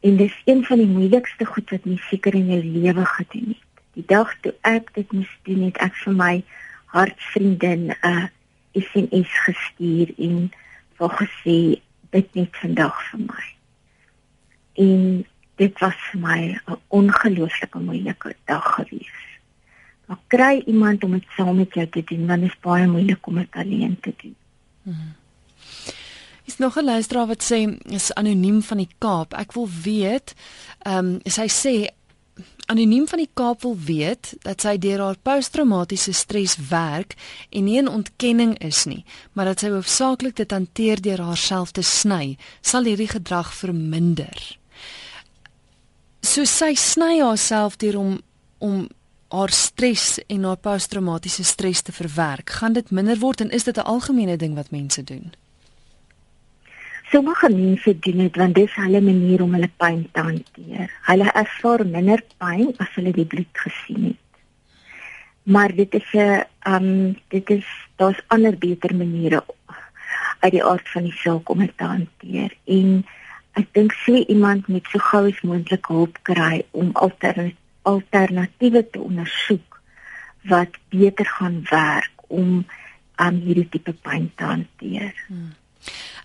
En 0.01 0.17
dis 0.17 0.43
een 0.45 0.65
van 0.65 0.79
die 0.79 0.87
moeilikste 0.87 1.45
goed 1.45 1.71
wat 1.71 1.85
mens 1.85 2.09
seker 2.09 2.35
in 2.35 2.47
jou 2.47 2.63
lewe 2.65 3.05
gedoen 3.05 3.49
het. 3.49 3.68
Die 3.99 4.07
dag 4.07 4.31
toe 4.45 4.55
ek 4.69 4.93
dit 4.95 5.13
moes 5.13 5.31
doen, 5.49 5.65
het 5.67 5.79
ek 5.83 5.97
vir 6.05 6.15
my 6.15 6.35
hartsvriendin 6.95 7.91
'n 7.91 7.97
uh, 8.07 8.27
SMS 8.79 9.31
gestuur 9.47 10.15
en 10.17 10.51
vir 10.99 11.11
gesê 11.21 11.59
dit 12.15 12.35
net 12.39 12.61
vandag 12.63 12.95
vir 13.11 13.21
my. 13.27 13.47
En 14.85 15.03
dit 15.59 15.81
was 15.83 15.99
vir 16.11 16.21
my 16.21 16.41
'n 16.55 16.79
ongelooflike 16.89 17.79
moeilike 17.79 18.35
dag 18.47 18.75
gewees. 18.75 19.19
Maar 20.07 20.19
kry 20.27 20.63
iemand 20.67 21.05
om 21.05 21.13
dit 21.13 21.27
saam 21.37 21.57
met 21.57 21.75
jou 21.75 21.89
te 21.89 22.05
doen, 22.05 22.27
want 22.27 22.41
dit 22.41 22.51
is 22.51 22.61
baie 22.61 22.87
moeilik 22.87 23.27
om 23.27 23.35
dit 23.35 23.51
alleen 23.51 23.99
te 24.01 24.13
doen. 24.23 24.37
Hmm. 24.83 25.15
Is 26.45 26.59
nog 26.59 26.77
'n 26.77 26.85
luisteraar 26.85 27.27
wat 27.27 27.43
sê 27.53 27.79
is 27.93 28.15
anoniem 28.15 28.63
van 28.63 28.77
die 28.77 28.95
Kaap. 28.99 29.35
Ek 29.35 29.53
wil 29.53 29.69
weet, 29.83 30.35
ehm 30.79 31.07
um, 31.07 31.21
sy 31.25 31.49
sê 31.49 31.98
anoniem 32.69 33.07
van 33.09 33.23
die 33.23 33.31
Kaap 33.33 33.63
wil 33.65 33.77
weet 33.81 34.35
dat 34.45 34.61
sy 34.61 34.75
deur 34.81 35.01
haar 35.01 35.19
posttraumatiese 35.25 36.13
stres 36.13 36.57
werk 36.69 37.15
en 37.49 37.65
nie 37.65 37.81
'n 37.81 37.89
ontkenning 37.89 38.59
is 38.59 38.85
nie, 38.85 39.05
maar 39.33 39.45
dat 39.45 39.61
sy 39.61 39.71
hoofsaaklik 39.71 40.37
dit 40.37 40.51
hanteer 40.51 41.01
deur 41.01 41.21
haarself 41.21 41.71
te 41.73 41.83
sny, 41.83 42.37
sal 42.61 42.85
hierdie 42.85 43.09
gedrag 43.09 43.55
verminder. 43.55 44.59
So 46.21 46.45
sy 46.45 46.75
sny 46.75 47.21
haarself 47.21 47.77
deur 47.77 47.99
om 47.99 48.21
om 48.59 48.89
haar 49.29 49.51
stres 49.51 50.19
en 50.27 50.45
haar 50.45 50.57
posttraumatiese 50.57 51.45
stres 51.45 51.83
te 51.83 51.93
verwerk, 51.93 52.51
gaan 52.51 52.73
dit 52.73 52.91
minder 52.91 53.19
word 53.19 53.41
en 53.41 53.51
is 53.51 53.65
dit 53.65 53.77
'n 53.77 53.81
algemene 53.81 54.37
ding 54.37 54.55
wat 54.55 54.71
mense 54.71 55.05
doen? 55.05 55.33
Sommige 57.11 57.49
mense 57.49 57.99
doen 57.99 58.23
dit 58.25 58.37
want 58.37 58.55
dit 58.55 58.69
is 58.69 58.75
hulle 58.75 59.01
manier 59.01 59.43
om 59.43 59.55
hulle 59.57 59.71
pyn 59.81 60.03
te 60.13 60.21
hanteer. 60.21 60.91
Hulle 61.09 61.29
ervaar 61.43 61.85
minder 61.87 62.23
pyn 62.43 62.73
as 62.85 62.91
hulle 62.97 63.13
die 63.17 63.27
bloed 63.27 63.63
gesien 63.65 64.11
het. 64.11 64.25
Maar 65.43 65.73
dit 65.75 65.95
is 65.95 66.11
'n 66.13 66.45
um 66.75 67.17
dit 67.29 67.51
is 67.51 67.67
daar's 67.97 68.21
ander 68.27 68.59
beter 68.59 68.95
maniere 68.95 69.45
uit 70.41 70.53
die 70.53 70.65
aard 70.65 70.89
van 70.89 71.03
die 71.03 71.19
saak 71.23 71.49
om 71.49 71.59
dit 71.59 71.77
te 71.77 71.85
hanteer 71.85 72.53
en 72.65 73.07
ek 73.53 73.73
dink 73.73 73.93
sê 74.05 74.25
iemand 74.29 74.69
moet 74.69 74.87
so 74.91 74.99
gou 74.99 75.25
as 75.31 75.41
moontlik 75.41 75.87
hulp 75.87 76.19
kry 76.23 76.63
om 76.71 76.91
alternatiewe 76.93 77.57
alternatiewe 77.89 78.83
te 78.91 79.01
ondersoek 79.01 79.81
wat 80.53 80.77
beter 80.89 81.27
gaan 81.27 81.63
werk 81.71 82.13
om 82.27 82.67
aan 83.15 83.35
um, 83.35 83.41
hierdie 83.41 83.69
tipe 83.69 83.93
pyn 83.93 84.29
te 84.37 84.45
hanteer. 84.45 85.15
Hmm. 85.27 85.55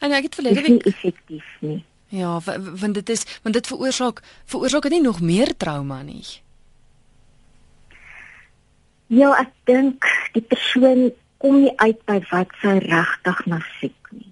En 0.03 0.11
ek 0.11 0.27
het 0.27 0.35
verlede 0.35 0.61
week 0.61 0.85
effektief 0.91 1.49
nie. 1.63 1.83
Ja, 2.13 2.39
want 2.79 2.93
dit 2.93 3.09
is 3.09 3.23
want 3.41 3.55
dit 3.55 3.67
veroorsaak 3.67 4.21
veroorsaak 4.45 4.81
dit 4.81 4.91
nie 4.91 5.01
nog 5.01 5.21
meer 5.21 5.55
trauma 5.57 6.01
nie. 6.01 6.25
Ja, 9.07 9.31
ek 9.39 9.53
dink 9.69 10.07
die 10.35 10.43
persoon 10.43 11.11
kom 11.37 11.61
nie 11.63 11.73
uit 11.79 12.03
by 12.09 12.19
wat 12.31 12.51
sy 12.61 12.75
regtig 12.83 13.45
na 13.51 13.61
soek 13.79 14.11
nie. 14.11 14.29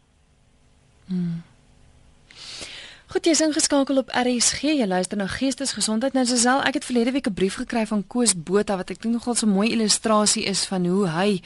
Hmm. 1.08 1.40
Goed, 3.12 3.26
jy 3.28 3.32
is 3.36 3.42
ingeskakel 3.44 3.98
op 4.00 4.12
RSG. 4.16 4.70
Jy 4.80 4.86
luister 4.88 5.20
na 5.20 5.26
Geestesgesondheid. 5.28 6.14
Nou 6.16 6.22
Sesel, 6.24 6.62
ek 6.64 6.78
het 6.78 6.86
verlede 6.88 7.12
week 7.12 7.28
'n 7.28 7.34
brief 7.36 7.58
gekry 7.60 7.84
van 7.86 8.08
Koos 8.08 8.32
Botha 8.32 8.78
wat 8.80 8.90
ek 8.90 9.02
dink 9.02 9.14
nogal 9.14 9.36
so 9.36 9.46
'n 9.46 9.52
mooi 9.52 9.72
illustrasie 9.72 10.46
is 10.46 10.64
van 10.66 10.86
hoe 10.86 11.08
hy 11.08 11.42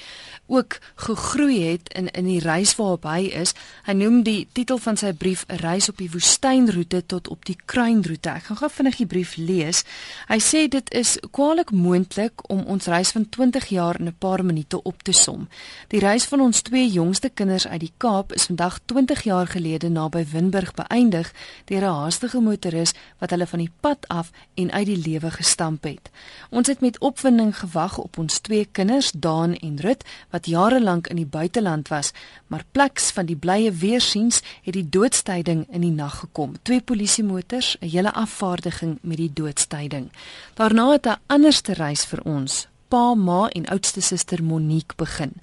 ook 0.46 0.78
gegroei 0.96 1.62
het 1.72 1.94
in 1.94 2.08
in 2.12 2.26
die 2.26 2.40
reis 2.40 2.76
waarop 2.76 3.04
hy 3.04 3.32
is. 3.34 3.54
Hy 3.84 3.94
noem 3.94 4.24
die 4.24 4.48
titel 4.52 4.78
van 4.78 4.98
sy 4.98 5.14
brief 5.14 5.46
'n 5.48 5.56
reis 5.56 5.90
op 5.90 5.98
die 5.98 6.12
woestynroete 6.12 7.06
tot 7.06 7.28
op 7.28 7.46
die 7.46 7.58
kruinroete. 7.66 8.30
Ek 8.30 8.44
gaan 8.44 8.58
gou 8.58 8.70
vinnig 8.70 8.96
die 8.96 9.06
brief 9.06 9.36
lees. 9.36 9.84
Hy 10.28 10.40
sê 10.40 10.68
dit 10.70 10.94
is 10.94 11.18
kwaliek 11.32 11.72
moontlik 11.72 12.50
om 12.50 12.60
ons 12.60 12.86
reis 12.86 13.12
van 13.12 13.30
20 13.30 13.66
jaar 13.66 14.00
in 14.00 14.06
'n 14.06 14.16
paar 14.20 14.46
minute 14.46 14.84
op 14.84 15.04
te 15.04 15.12
som. 15.12 15.50
Die 15.88 16.00
reis 16.00 16.26
van 16.26 16.42
ons 16.42 16.62
twee 16.62 16.90
jongste 16.90 17.30
kinders 17.30 17.68
uit 17.68 17.80
die 17.80 17.94
Kaap 17.98 18.34
is 18.34 18.46
vandag 18.46 18.80
20 18.86 19.24
jaar 19.24 19.48
gelede 19.48 19.90
naby 19.90 20.26
Winburg 20.32 20.74
beëindig 20.74 21.34
deur 21.66 21.82
'n 21.82 21.96
haastige 22.02 22.40
motoris 22.40 22.94
wat 23.20 23.30
hulle 23.30 23.48
van 23.48 23.60
die 23.60 23.72
pad 23.80 24.08
af 24.08 24.32
en 24.54 24.72
uit 24.72 24.86
die 24.86 24.98
lewe 24.98 25.32
gestamp 25.32 25.84
het. 25.84 26.10
Ons 26.50 26.68
het 26.68 26.82
met 26.82 27.00
opwinding 27.00 27.58
gewag 27.58 27.98
op 27.98 28.18
ons 28.18 28.40
twee 28.40 28.66
kinders, 28.72 29.12
Daan 29.12 29.56
en 29.56 29.80
Rut, 29.80 30.04
wat 30.30 30.46
jare 30.46 30.82
lank 30.82 31.08
in 31.08 31.16
die 31.16 31.26
buiteland 31.26 31.88
was, 31.88 32.12
maar 32.48 32.64
pleks 32.72 33.12
van 33.12 33.26
die 33.26 33.36
blye 33.36 33.72
weersiens 33.72 34.42
het 34.62 34.74
die 34.74 34.90
doodstyding 34.90 35.66
in 35.70 35.82
die 35.82 35.92
nag 35.92 36.20
gekom. 36.20 36.56
Twee 36.62 36.82
polisiemotors, 36.82 37.78
'n 37.80 37.88
hele 37.88 38.14
afvaardiging 38.14 38.98
met 39.02 39.18
die 39.18 39.34
doodstyding. 39.34 40.12
Daarna 40.54 40.92
het 40.92 41.08
'n 41.08 41.20
anderste 41.28 41.74
reis 41.74 42.06
vir 42.06 42.22
ons 42.24 42.68
pa, 42.96 43.14
ma 43.14 43.50
en 43.52 43.66
oudste 43.74 44.00
suster 44.02 44.44
Monique 44.44 44.96
begin. 44.96 45.34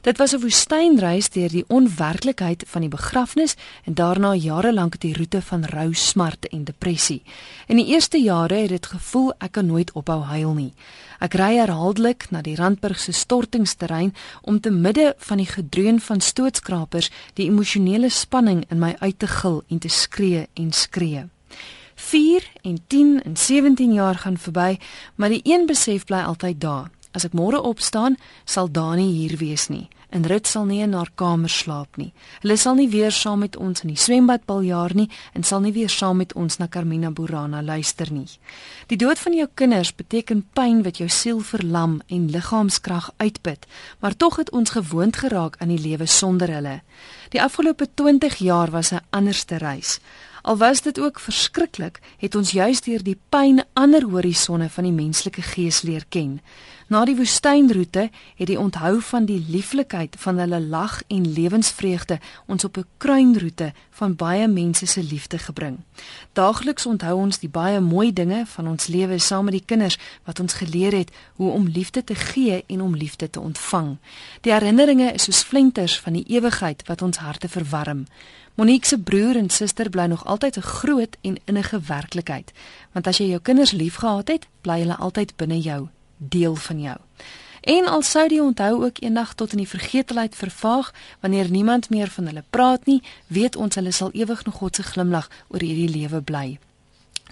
Dit 0.00 0.16
was 0.16 0.32
'n 0.32 0.40
woestynreis 0.40 1.28
deur 1.28 1.48
die 1.48 1.64
onwerklikheid 1.68 2.64
van 2.66 2.80
die 2.80 2.88
begrafnis 2.88 3.54
en 3.84 3.94
daarna 3.94 4.34
jare 4.34 4.72
lank 4.72 5.00
die 5.00 5.16
roete 5.16 5.42
van 5.42 5.64
rou, 5.64 5.94
smart 5.94 6.48
en 6.48 6.64
depressie. 6.64 7.22
In 7.66 7.76
die 7.76 7.86
eerste 7.86 8.18
jare 8.18 8.54
het 8.54 8.68
dit 8.68 8.86
gevoel 8.86 9.32
ek 9.38 9.52
kan 9.52 9.66
nooit 9.66 9.92
ophou 9.92 10.22
huil 10.22 10.54
nie. 10.54 10.72
Ek 11.20 11.34
ry 11.34 11.56
herhaaldelik 11.56 12.30
na 12.30 12.40
die 12.40 12.56
Randburg 12.56 13.00
se 13.00 13.12
stortingsterrein 13.12 14.14
om 14.42 14.60
te 14.60 14.70
midde 14.70 15.14
van 15.18 15.36
die 15.36 15.46
gedreun 15.46 16.00
van 16.00 16.20
stootskrapers 16.20 17.10
die 17.34 17.46
emosionele 17.48 18.08
spanning 18.08 18.64
in 18.68 18.78
my 18.78 18.96
uit 18.98 19.18
te 19.18 19.26
gil 19.26 19.62
en 19.68 19.78
te 19.78 19.88
skree 19.88 20.48
en 20.54 20.72
skree. 20.72 21.28
4 21.94 22.52
en 22.62 22.78
10 22.86 23.22
en 23.22 23.36
17 23.36 23.92
jaar 23.92 24.14
gaan 24.14 24.38
verby, 24.38 24.78
maar 25.14 25.28
die 25.28 25.40
een 25.44 25.66
besef 25.66 26.04
bly 26.04 26.18
altyd 26.18 26.60
daar. 26.60 26.90
As 27.12 27.26
ek 27.28 27.34
môre 27.36 27.60
opstaan, 27.60 28.16
sal 28.44 28.70
Dani 28.72 29.10
hier 29.12 29.36
wees 29.36 29.68
nie. 29.68 29.88
En 30.12 30.26
Rut 30.28 30.46
sal 30.46 30.66
nie 30.68 30.82
in 30.84 30.92
haar 30.92 31.08
kamer 31.16 31.48
slaap 31.48 31.96
nie. 31.96 32.10
Hulle 32.42 32.58
sal 32.60 32.76
nie 32.76 32.88
weer 32.92 33.12
saam 33.12 33.40
met 33.40 33.56
ons 33.56 33.80
in 33.84 33.94
die 33.94 34.00
swembad 34.00 34.44
baljaar 34.48 34.92
nie 34.96 35.08
en 35.32 35.44
sal 35.44 35.62
nie 35.64 35.72
weer 35.72 35.88
saam 35.88 36.20
met 36.20 36.34
ons 36.36 36.58
na 36.60 36.68
Carmina 36.68 37.10
Burana 37.10 37.62
luister 37.64 38.12
nie. 38.12 38.28
Die 38.92 39.00
dood 39.00 39.20
van 39.20 39.36
jou 39.36 39.48
kinders 39.54 39.94
beteken 39.96 40.44
pyn 40.52 40.82
wat 40.84 41.00
jou 41.00 41.08
siel 41.08 41.40
verlam 41.40 42.00
en 42.12 42.28
liggaamskrag 42.32 43.08
uitput, 43.24 43.64
maar 44.00 44.16
tog 44.16 44.36
het 44.36 44.52
ons 44.52 44.76
gewoond 44.76 45.16
geraak 45.16 45.56
aan 45.60 45.72
die 45.72 45.80
lewe 45.80 46.06
sonder 46.06 46.52
hulle. 46.52 46.82
Die 47.32 47.40
afgelope 47.40 47.88
20 47.94 48.36
jaar 48.44 48.70
was 48.70 48.92
'n 48.92 49.00
anderste 49.10 49.56
reis. 49.56 49.98
Al 50.42 50.56
was 50.56 50.82
dit 50.82 51.00
ook 51.00 51.20
verskriklik, 51.20 52.00
het 52.18 52.34
ons 52.34 52.50
juis 52.50 52.80
deur 52.80 53.02
die 53.02 53.18
pyn 53.28 53.62
ander 53.72 54.02
horisonne 54.02 54.68
van 54.68 54.84
die 54.84 54.92
menslike 54.92 55.42
gees 55.42 55.82
leer 55.82 56.04
ken. 56.08 56.40
Na 56.92 57.06
die 57.08 57.16
woestynroete 57.16 58.10
het 58.36 58.46
die 58.50 58.58
onthou 58.60 58.98
van 59.00 59.24
die 59.24 59.38
lieflikheid 59.48 60.16
van 60.20 60.36
hulle 60.38 60.58
lag 60.60 60.98
en 61.08 61.32
lewensvreugde 61.32 62.18
ons 62.46 62.64
op 62.64 62.76
'n 62.76 62.84
kruinroete 62.96 63.72
van 63.90 64.16
baie 64.16 64.48
mense 64.48 64.86
se 64.86 65.02
liefde 65.02 65.38
gebring. 65.38 65.78
Daagliks 66.32 66.86
onthou 66.86 67.14
ons 67.16 67.38
die 67.38 67.48
baie 67.48 67.80
mooi 67.80 68.12
dinge 68.12 68.46
van 68.46 68.68
ons 68.68 68.86
lewe 68.86 69.18
saam 69.18 69.44
met 69.44 69.52
die 69.52 69.64
kinders 69.64 69.98
wat 70.24 70.40
ons 70.40 70.52
geleer 70.52 70.92
het 70.92 71.10
hoe 71.34 71.50
om 71.50 71.68
liefde 71.68 72.04
te 72.04 72.14
gee 72.14 72.64
en 72.66 72.80
om 72.80 72.96
liefde 72.96 73.30
te 73.30 73.40
ontvang. 73.40 73.96
Die 74.40 74.52
herinneringe 74.52 75.12
is 75.12 75.22
soos 75.22 75.42
flenters 75.42 76.00
van 76.00 76.12
die 76.12 76.24
ewigheid 76.26 76.82
wat 76.86 77.02
ons 77.02 77.16
harte 77.16 77.48
verwarm. 77.48 78.06
Monique 78.54 78.86
se 78.86 78.98
broer 78.98 79.36
en 79.36 79.50
suster 79.50 79.90
bly 79.90 80.06
nog 80.06 80.24
altyd 80.24 80.56
'n 80.56 80.60
groot 80.60 81.16
en 81.20 81.36
innige 81.44 81.80
werklikheid, 81.80 82.52
want 82.92 83.06
as 83.06 83.18
jy 83.18 83.26
jou 83.26 83.40
kinders 83.40 83.70
liefgehad 83.70 84.28
het, 84.28 84.46
bly 84.60 84.78
hulle 84.78 84.96
altyd 84.96 85.36
binne 85.36 85.60
jou, 85.60 85.88
deel 86.28 86.54
van 86.54 86.80
jou. 86.80 86.98
En 87.62 87.86
al 87.86 88.02
sou 88.02 88.28
die 88.28 88.42
onthou 88.42 88.84
ook 88.84 89.02
eendag 89.02 89.34
tot 89.34 89.52
in 89.52 89.62
die 89.62 89.68
vergetelheid 89.68 90.34
vervaag 90.34 90.92
wanneer 91.20 91.50
niemand 91.50 91.90
meer 91.90 92.10
van 92.10 92.26
hulle 92.26 92.44
praat 92.50 92.86
nie, 92.86 93.02
weet 93.26 93.56
ons 93.56 93.74
hulle 93.74 93.92
sal 93.92 94.10
ewig 94.12 94.44
nog 94.44 94.54
God 94.54 94.76
se 94.76 94.82
glimlag 94.82 95.30
oor 95.48 95.60
hierdie 95.60 95.88
lewe 95.88 96.20
bly. 96.20 96.58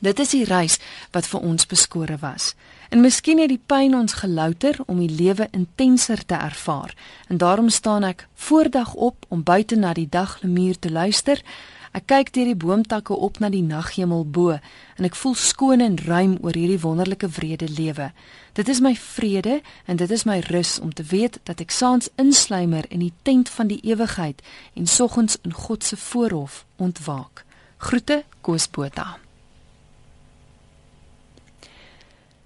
Dit 0.00 0.18
is 0.18 0.30
die 0.32 0.44
reis 0.44 0.78
wat 1.12 1.26
vir 1.26 1.40
ons 1.40 1.66
beskore 1.66 2.16
was. 2.20 2.54
En 2.88 3.00
miskien 3.00 3.38
het 3.38 3.50
die 3.52 3.60
pyn 3.66 3.94
ons 3.94 4.16
gelouter 4.22 4.78
om 4.86 5.02
die 5.02 5.10
lewe 5.10 5.48
intenser 5.50 6.24
te 6.26 6.34
ervaar. 6.34 6.94
En 7.28 7.36
daarom 7.36 7.68
staan 7.68 8.04
ek 8.04 8.26
voordag 8.34 8.94
op 8.94 9.26
om 9.28 9.42
buite 9.42 9.76
na 9.76 9.92
die 9.92 10.08
daglemuur 10.08 10.78
te 10.78 10.90
luister. 10.90 11.42
Ek 11.90 12.04
kyk 12.06 12.28
deur 12.36 12.46
die 12.46 12.58
boomtakke 12.58 13.16
op 13.18 13.40
na 13.42 13.48
die 13.50 13.64
naghemel 13.66 14.22
bo 14.22 14.52
en 14.54 15.06
ek 15.08 15.16
voel 15.18 15.34
skoon 15.34 15.82
en 15.82 15.96
ruim 15.98 16.36
oor 16.38 16.54
hierdie 16.54 16.78
wonderlike 16.78 17.26
vrede 17.34 17.66
lewe. 17.66 18.12
Dit 18.54 18.68
is 18.70 18.78
my 18.78 18.92
vrede 18.94 19.56
en 19.90 19.98
dit 19.98 20.10
is 20.10 20.22
my 20.24 20.38
rus 20.52 20.76
om 20.78 20.92
te 20.94 21.02
weet 21.10 21.40
dat 21.50 21.58
ek 21.58 21.74
saans 21.74 22.06
insluimer 22.14 22.86
in 22.94 23.02
die 23.02 23.14
tent 23.26 23.50
van 23.50 23.72
die 23.72 23.80
ewigheid 23.82 24.38
en 24.78 24.86
soggens 24.86 25.40
in 25.42 25.56
God 25.66 25.82
se 25.82 25.98
voorhof 25.98 26.62
ontwaak. 26.78 27.42
Groete 27.82 28.22
Koosbota. 28.46 29.16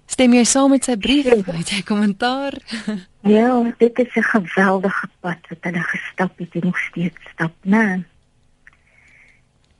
Stem 0.09 0.33
jy 0.33 0.43
saam 0.47 0.73
met 0.73 0.87
sy 0.87 0.97
brief? 0.97 1.29
Het 1.45 1.69
jy 1.69 1.83
kommentaar? 1.85 2.57
Ja, 3.25 3.61
dit 3.77 3.99
is 3.99 4.15
'n 4.15 4.21
geweldige 4.21 5.07
pad 5.19 5.41
wat 5.49 5.57
hulle 5.61 5.81
gestap 5.81 6.37
het 6.37 6.53
en 6.53 6.61
nog 6.65 6.77
steeds 6.77 7.17
stap, 7.33 7.53
né? 7.65 8.05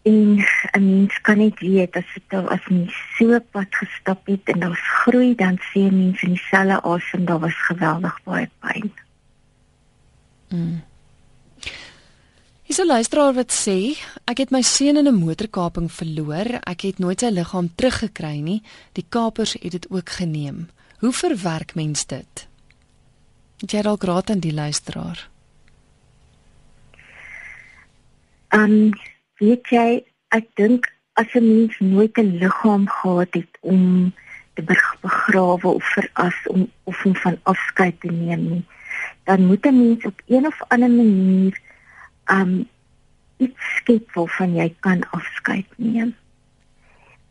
En 0.05 0.37
'n 0.77 0.85
mens 0.85 1.21
kan 1.21 1.37
net 1.37 1.59
weet 1.59 1.95
as 1.95 2.09
dit 2.13 2.33
al 2.37 2.49
as 2.49 2.65
mens 2.69 2.93
so 3.17 3.39
pad 3.51 3.67
gestap 3.69 4.27
het 4.27 4.45
en 4.53 4.59
daar's 4.59 4.87
groei, 5.01 5.35
dan 5.35 5.57
sien 5.71 5.97
mense 5.97 6.25
in 6.25 6.33
dieselfde 6.33 6.81
asem 6.81 7.25
daar 7.25 7.39
was 7.39 7.57
geweldig 7.67 8.19
baie 8.23 8.49
pyn. 8.59 8.91
Mm. 10.49 10.83
Hier's 12.65 12.81
'n 12.81 12.87
luisteraar 12.87 13.33
wat 13.33 13.51
sê, 13.53 13.97
ek 14.25 14.37
het 14.37 14.51
my 14.51 14.61
seun 14.61 14.97
in 14.97 15.07
'n 15.07 15.21
motorkaping 15.25 15.91
verloor. 15.91 16.47
Ek 16.65 16.81
het 16.81 16.99
nooit 16.99 17.19
sy 17.19 17.29
liggaam 17.29 17.75
teruggekry 17.75 18.39
nie. 18.39 18.61
Die 18.93 19.05
kapers 19.09 19.53
het 19.53 19.71
dit 19.71 19.89
ook 19.89 20.09
geneem. 20.09 20.69
Hoe 20.99 21.13
verwerk 21.13 21.75
mens 21.75 22.05
dit? 22.05 22.47
Het 23.57 23.71
jy 23.71 23.81
al 23.81 23.97
graad 23.97 24.29
aan 24.29 24.39
die 24.39 24.53
luisteraar? 24.53 25.29
Ehm, 28.47 28.71
um, 28.71 28.91
weet 29.39 29.67
jy, 29.69 30.03
ek 30.29 30.47
dink 30.55 30.87
as 31.13 31.33
'n 31.33 31.47
mens 31.47 31.79
nooit 31.79 32.17
'n 32.17 32.37
liggaam 32.41 32.87
gehad 32.89 33.33
het 33.33 33.53
om 33.61 34.13
te 34.53 34.63
begrawe 35.01 35.67
of 35.67 35.83
veras 35.83 36.39
om 36.47 36.71
of 36.83 37.05
om 37.05 37.15
van 37.15 37.37
afskeid 37.43 37.99
te 37.99 38.11
neem 38.11 38.43
nie, 38.49 38.65
dan 39.23 39.45
moet 39.45 39.65
'n 39.65 39.77
mens 39.77 40.05
op 40.05 40.21
een 40.27 40.45
of 40.45 40.61
ander 40.67 40.89
manier 40.89 41.59
um 42.25 42.67
iets 43.37 43.75
skep 43.75 44.11
waarvan 44.13 44.55
jy 44.55 44.75
kan 44.79 45.09
afskeid 45.09 45.67
neem. 45.77 46.15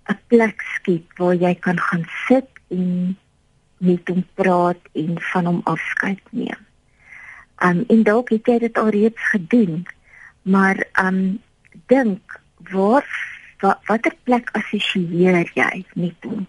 'n 0.09 0.19
Plek 0.27 0.61
skep 0.61 1.19
waar 1.19 1.35
jy 1.35 1.55
kan 1.55 1.79
gaan 1.81 2.05
sit 2.27 2.49
en 2.69 3.17
met 3.79 4.09
hom 4.09 4.25
praat 4.35 4.83
en 4.93 5.21
van 5.21 5.45
hom 5.45 5.61
afskeid 5.65 6.21
neem. 6.31 6.61
Um 7.65 7.85
en 7.89 8.03
dalk 8.03 8.29
het 8.29 8.47
jy 8.47 8.59
dit 8.59 8.79
alreeds 8.79 9.29
gedoen, 9.31 9.87
maar 10.43 10.87
um 11.01 11.41
dink 11.87 12.41
waar 12.73 13.07
wat 13.61 13.81
watter 13.89 14.15
plek 14.25 14.51
assosieer 14.59 15.51
jy 15.55 15.85
met 15.95 16.29
hom? 16.29 16.47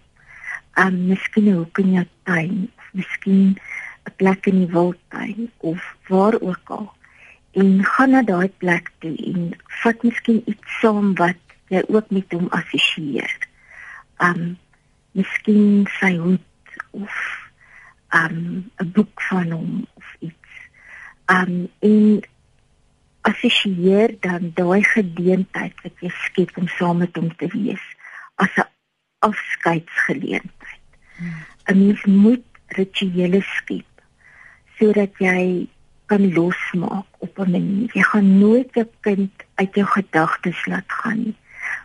Um 0.76 0.96
miskien 1.08 1.48
'n 1.48 1.56
hoek 1.56 1.78
in 1.78 1.92
jou 1.92 2.06
tuin, 2.24 2.68
miskien 2.92 3.56
'n 4.06 4.14
plek 4.16 4.46
in 4.46 4.58
die 4.64 4.72
wildtuin 4.72 5.50
of 5.56 5.80
waar 6.08 6.36
ook 6.40 6.68
al 6.78 6.92
en 7.56 7.84
gaan 7.84 8.10
na 8.10 8.22
daai 8.22 8.48
plek 8.60 8.90
toe 9.00 9.16
en 9.32 9.56
vat 9.82 10.02
miskien 10.04 10.42
iets 10.44 10.78
saam 10.80 11.14
wat 11.20 11.40
jy 11.72 11.82
ook 11.88 12.10
met 12.10 12.32
hom 12.36 12.48
assosieer. 12.58 13.32
Um 14.20 14.58
miskien 15.16 15.86
sy 15.98 16.12
hoed 16.20 16.76
of 16.90 17.16
um 18.20 18.70
'n 18.82 18.90
boek 18.92 19.22
van 19.28 19.50
hom 19.50 19.86
of 19.94 20.16
iets. 20.20 20.52
Um 21.32 21.68
en 21.80 22.20
assosieer 23.30 24.14
dan 24.20 24.52
daai 24.54 24.82
geleentheid 24.94 25.74
wat 25.82 26.04
jy 26.04 26.10
skep 26.24 26.56
om 26.60 26.68
saam 26.78 27.02
met 27.02 27.16
hom 27.18 27.30
te 27.40 27.48
wees 27.54 27.84
as 28.44 28.52
'n 28.56 28.68
afskeidsgeleentheid. 29.28 30.84
Hmm. 31.18 31.40
'n 31.68 31.78
Mens 31.78 32.04
moet 32.04 32.44
rituele 32.78 33.40
skep 33.42 33.90
sodat 34.78 35.12
jy 35.18 35.66
kan 36.06 36.32
losmaak 36.32 37.08
op 37.18 37.38
'n 37.38 37.50
manier. 37.50 37.90
Jy 37.92 38.02
gaan 38.02 38.38
nooit 38.38 38.70
'n 38.76 38.90
kind 39.00 39.32
uit 39.54 39.74
jou 39.74 39.86
gedagtes 39.86 40.66
laat 40.66 40.90
gaan 41.00 41.18
nie. 41.24 41.36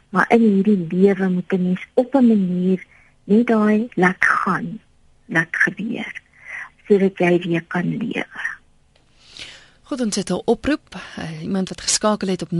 Maar 0.10 0.26
in 0.30 0.42
hierdie 0.42 0.88
lewe 0.90 1.30
moet 1.30 1.54
'n 1.54 1.64
mens 1.64 1.88
op 1.94 2.16
'n 2.16 2.28
manier 2.28 2.86
net 3.24 3.48
daai 3.48 3.88
laat 3.94 4.26
gaan, 4.26 4.80
laat 5.26 5.56
gebeur 5.66 6.22
sodat 6.88 7.18
jy 7.18 7.40
weer 7.40 7.64
kan 7.68 7.98
lewe. 7.98 8.61
Goed, 9.92 10.02
ons 10.02 10.16
het 10.16 10.30
'n 10.30 10.42
oproep. 10.46 10.88
Uh, 10.96 11.42
iemand 11.42 11.70
wat 11.70 11.82
geskakel 11.82 12.28
het 12.28 12.42
op 12.42 12.52
0891104553. 12.52 12.56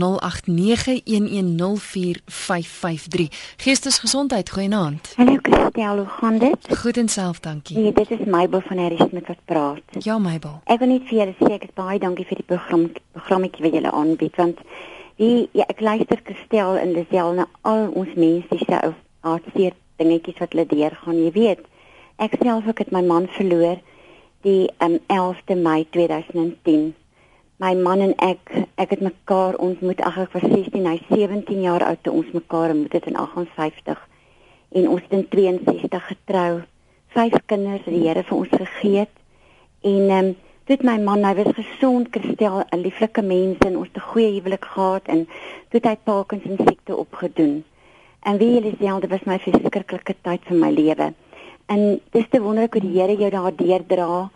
Geestesgesondheid, 3.56 4.50
goeienaand. 4.50 5.12
Hallo 5.16 5.36
Christel, 5.42 5.96
hoe 5.96 6.06
gaan 6.06 6.38
dit? 6.38 6.78
Goed 6.78 6.96
en 6.96 7.08
self, 7.08 7.40
dankie. 7.40 7.78
Nee, 7.78 7.92
dit 7.92 8.10
is 8.10 8.24
Mabel 8.26 8.60
van 8.60 8.78
Harris 8.78 9.10
met 9.10 9.26
wat 9.26 9.36
praat. 9.44 9.80
Ja, 9.98 10.18
Mabel. 10.18 10.60
Ek 10.64 10.78
wil 10.78 10.88
net 10.88 11.02
vir 11.08 11.18
julle 11.18 11.34
sê 11.40 11.52
ek 11.52 11.62
is 11.62 11.74
baie 11.74 11.98
dankie 11.98 12.26
vir 12.26 12.36
die 12.36 12.44
program 12.44 12.92
programmetjie 13.12 13.64
wat 13.64 13.72
julle 13.72 13.90
aanbied 13.90 14.36
want 14.36 14.58
die 15.16 15.48
ja, 15.52 15.64
ek 15.68 15.80
luister 15.80 16.20
Christel 16.24 16.76
en 16.76 16.92
Lisel 16.92 17.32
na 17.32 17.48
al 17.60 17.88
ons 17.88 18.14
mense 18.14 18.58
se 18.58 18.78
ou 18.82 18.94
hartseer 19.20 19.72
dingetjies 19.96 20.38
wat 20.38 20.52
hulle 20.52 20.66
deurgaan, 20.66 21.24
jy 21.24 21.32
weet. 21.32 21.60
Ek 22.16 22.36
self 22.42 22.66
ek 22.66 22.78
het 22.78 22.90
my 22.92 23.02
man 23.02 23.28
verloor 23.28 23.80
die 24.42 24.70
um, 24.78 24.98
11de 25.08 25.56
Mei 25.56 25.86
2010 25.90 26.92
my 27.62 27.72
man 27.78 28.04
en 28.08 28.14
ek 28.18 28.52
ek 28.84 28.96
het 28.96 29.06
mekaar 29.06 29.56
ontmoet 29.68 30.00
ag 30.10 30.18
ek 30.26 30.36
was 30.36 30.46
16 30.50 30.90
hy 30.90 30.98
17 31.08 31.64
jaar 31.68 31.86
oud 31.88 32.02
toe 32.02 32.14
ons 32.20 32.36
mekaar 32.36 32.74
ontmoet 32.74 32.98
het 32.98 33.08
in 33.10 33.18
58 33.24 34.06
en 34.80 34.88
ons 34.88 35.02
het 35.08 35.18
in 35.20 35.26
62 35.38 36.06
getrou 36.12 36.52
vyf 37.16 37.42
kinders 37.46 37.84
wat 37.86 37.94
die 37.94 38.06
Here 38.06 38.22
vir 38.28 38.38
ons 38.38 38.56
gegee 38.62 39.04
het 39.04 39.18
En 39.82 40.08
ehm 40.08 40.26
um, 40.26 40.36
dit 40.70 40.82
my 40.86 40.94
man, 41.02 41.24
hy 41.26 41.32
was 41.34 41.54
gesond, 41.56 42.06
Christel, 42.14 42.62
'n 42.70 42.82
lieflike 42.86 43.22
mens 43.22 43.58
en 43.66 43.76
ons 43.76 43.88
het 43.88 43.96
'n 43.96 44.10
goeie 44.10 44.30
huwelik 44.34 44.64
gehad 44.64 45.02
en 45.06 45.26
toe 45.68 45.80
het 45.80 45.84
hy 45.84 45.96
Parkinson 46.04 46.56
siekte 46.66 46.96
opgedoen. 46.96 47.64
En 48.22 48.38
wie 48.38 48.52
julle 48.52 48.72
sê, 48.78 49.00
dit 49.00 49.10
was 49.10 49.24
my 49.24 49.38
verskriklike 49.38 50.14
tyd 50.22 50.40
van 50.44 50.58
my 50.58 50.70
lewe. 50.70 51.14
En 51.66 52.00
dis 52.10 52.28
te 52.30 52.40
wonderlik 52.40 52.72
hoe 52.72 52.82
die 52.82 53.00
Here 53.00 53.16
jou 53.16 53.30
daar 53.30 53.56
deurdra. 53.56 54.30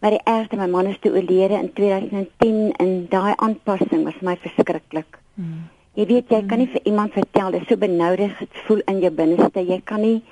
Maar 0.00 0.16
die 0.16 0.24
ergste 0.24 0.56
my 0.56 0.66
man 0.66 0.86
is 0.88 0.98
toe 1.00 1.12
oorlede 1.12 1.58
in 1.60 1.72
2010 1.76 2.72
en 2.76 3.06
daai 3.12 3.34
aanpassing 3.36 4.04
was 4.04 4.20
my 4.24 4.36
verskriklik. 4.40 5.18
Hmm. 5.34 5.68
Jy 5.98 6.06
weet 6.06 6.30
jy 6.32 6.40
kan 6.48 6.62
nie 6.62 6.70
vir 6.72 6.86
iemand 6.88 7.12
vertel 7.12 7.50
dis 7.52 7.66
so 7.68 7.76
benoudend 7.76 8.38
voel 8.66 8.80
in 8.88 9.02
jou 9.04 9.10
binneste. 9.12 9.60
Jy 9.60 9.80
kan 9.84 10.00
nie 10.00 10.22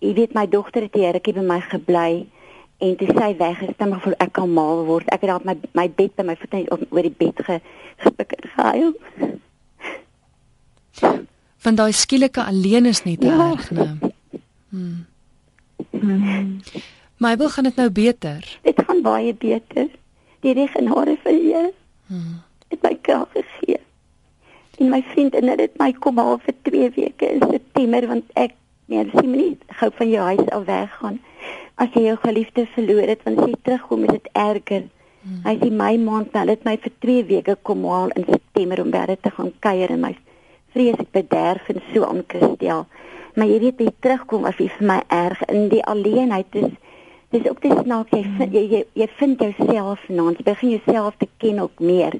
jy 0.00 0.14
weet 0.16 0.32
my 0.36 0.46
dogter 0.48 0.86
het 0.86 0.96
hier 0.96 1.12
rukkie 1.12 1.34
by 1.36 1.44
my 1.44 1.60
gebly 1.60 2.24
en 2.78 2.96
toe 3.00 3.08
sy 3.08 3.30
weg 3.36 3.60
is, 3.64 3.76
dan 3.76 3.94
voel 4.00 4.16
ek 4.20 4.38
al 4.40 4.48
mal 4.48 4.84
word. 4.88 5.08
Ek 5.12 5.24
het 5.24 5.32
daar 5.32 5.44
my 5.44 5.56
my 5.76 5.86
bed 5.88 6.16
by 6.16 6.24
my 6.28 6.36
voete 6.40 6.64
oor 6.72 7.04
die 7.04 7.14
bed 7.18 7.44
ge 7.44 7.60
gepik 8.04 8.32
en 8.36 8.50
gehuil. 8.56 8.92
Van 11.66 11.74
daai 11.76 11.92
skielike 11.92 12.44
alleen 12.44 12.86
is 12.86 13.02
net 13.04 13.24
ja. 13.24 13.50
erg, 13.50 13.70
né? 13.70 13.88
Hmm. 14.68 15.06
Hmm. 15.90 16.60
Mabel 17.16 17.48
gaan 17.48 17.64
dit 17.64 17.76
nou 17.76 17.90
beter. 17.90 18.58
Dit 18.62 18.82
gaan 18.86 19.02
baie 19.02 19.34
beter. 19.34 19.88
Die 20.40 20.52
regenare 20.52 21.16
vir 21.22 21.38
jou. 21.50 21.66
Hmm. 22.06 22.42
Dit 22.68 22.82
my 22.82 22.98
krag 23.00 23.28
gegee. 23.32 23.80
En 24.78 24.90
my 24.92 25.00
vriend 25.12 25.34
en 25.34 25.56
dit 25.56 25.78
my 25.80 25.92
kom 25.92 26.18
al 26.18 26.36
vir 26.44 26.54
2 26.68 26.90
weke 26.96 27.30
in 27.32 27.40
September 27.50 28.06
want 28.06 28.28
ek 28.36 28.52
nee, 28.92 29.06
sien 29.14 29.30
my 29.30 29.36
nie 29.36 29.78
gou 29.78 29.88
van 29.96 30.10
jou 30.10 30.26
huis 30.28 30.50
af 30.52 30.68
weggaan. 30.68 31.18
As 31.80 31.96
jy 31.96 32.04
jou 32.10 32.18
geliefde 32.20 32.66
verloor 32.74 33.08
het, 33.08 33.24
want 33.24 33.40
as 33.40 33.48
jy 33.48 33.58
terugkom 33.62 34.04
is 34.04 34.14
dit 34.18 34.30
erger. 34.32 34.84
Hmm. 35.22 35.40
Hy 35.48 35.56
sê 35.62 35.72
my 35.72 35.92
maand 36.04 36.36
nou 36.36 36.46
dit 36.52 36.68
my 36.68 36.76
vir 36.84 36.96
2 37.08 37.26
weke 37.32 37.56
kom 37.62 37.88
haal 37.88 38.12
in 38.20 38.28
September 38.28 38.84
om 38.84 38.92
weer 38.92 39.16
te 39.16 39.32
gaan 39.38 39.52
kuier 39.64 39.96
en 39.96 40.04
my 40.04 40.16
vrees 40.76 41.00
ek 41.00 41.14
bederf 41.16 41.72
en 41.72 41.80
so 41.94 42.04
aan 42.04 42.24
Christel. 42.28 42.84
Maar 43.36 43.48
jy 43.48 43.60
weet 43.64 43.80
jy 43.80 43.92
terugkom 44.04 44.44
as 44.44 44.60
jy 44.60 44.68
vir 44.76 44.90
my 44.92 45.00
erg 45.08 45.40
in 45.48 45.70
die 45.72 45.84
alleenheid 45.84 46.60
is 46.60 46.76
dis 47.30 47.48
ook 47.48 47.62
dis 47.62 47.74
snaaks 47.82 48.10
jy 48.10 48.22
vind, 48.22 48.52
jy, 48.52 48.62
jy 48.70 48.84
jy 48.92 49.08
vind 49.18 49.40
jouself 49.40 50.08
nou 50.08 50.30
jy 50.30 50.44
begin 50.46 50.76
jouself 50.76 51.16
te 51.18 51.28
ken 51.42 51.58
ook 51.58 51.78
meer. 51.78 52.18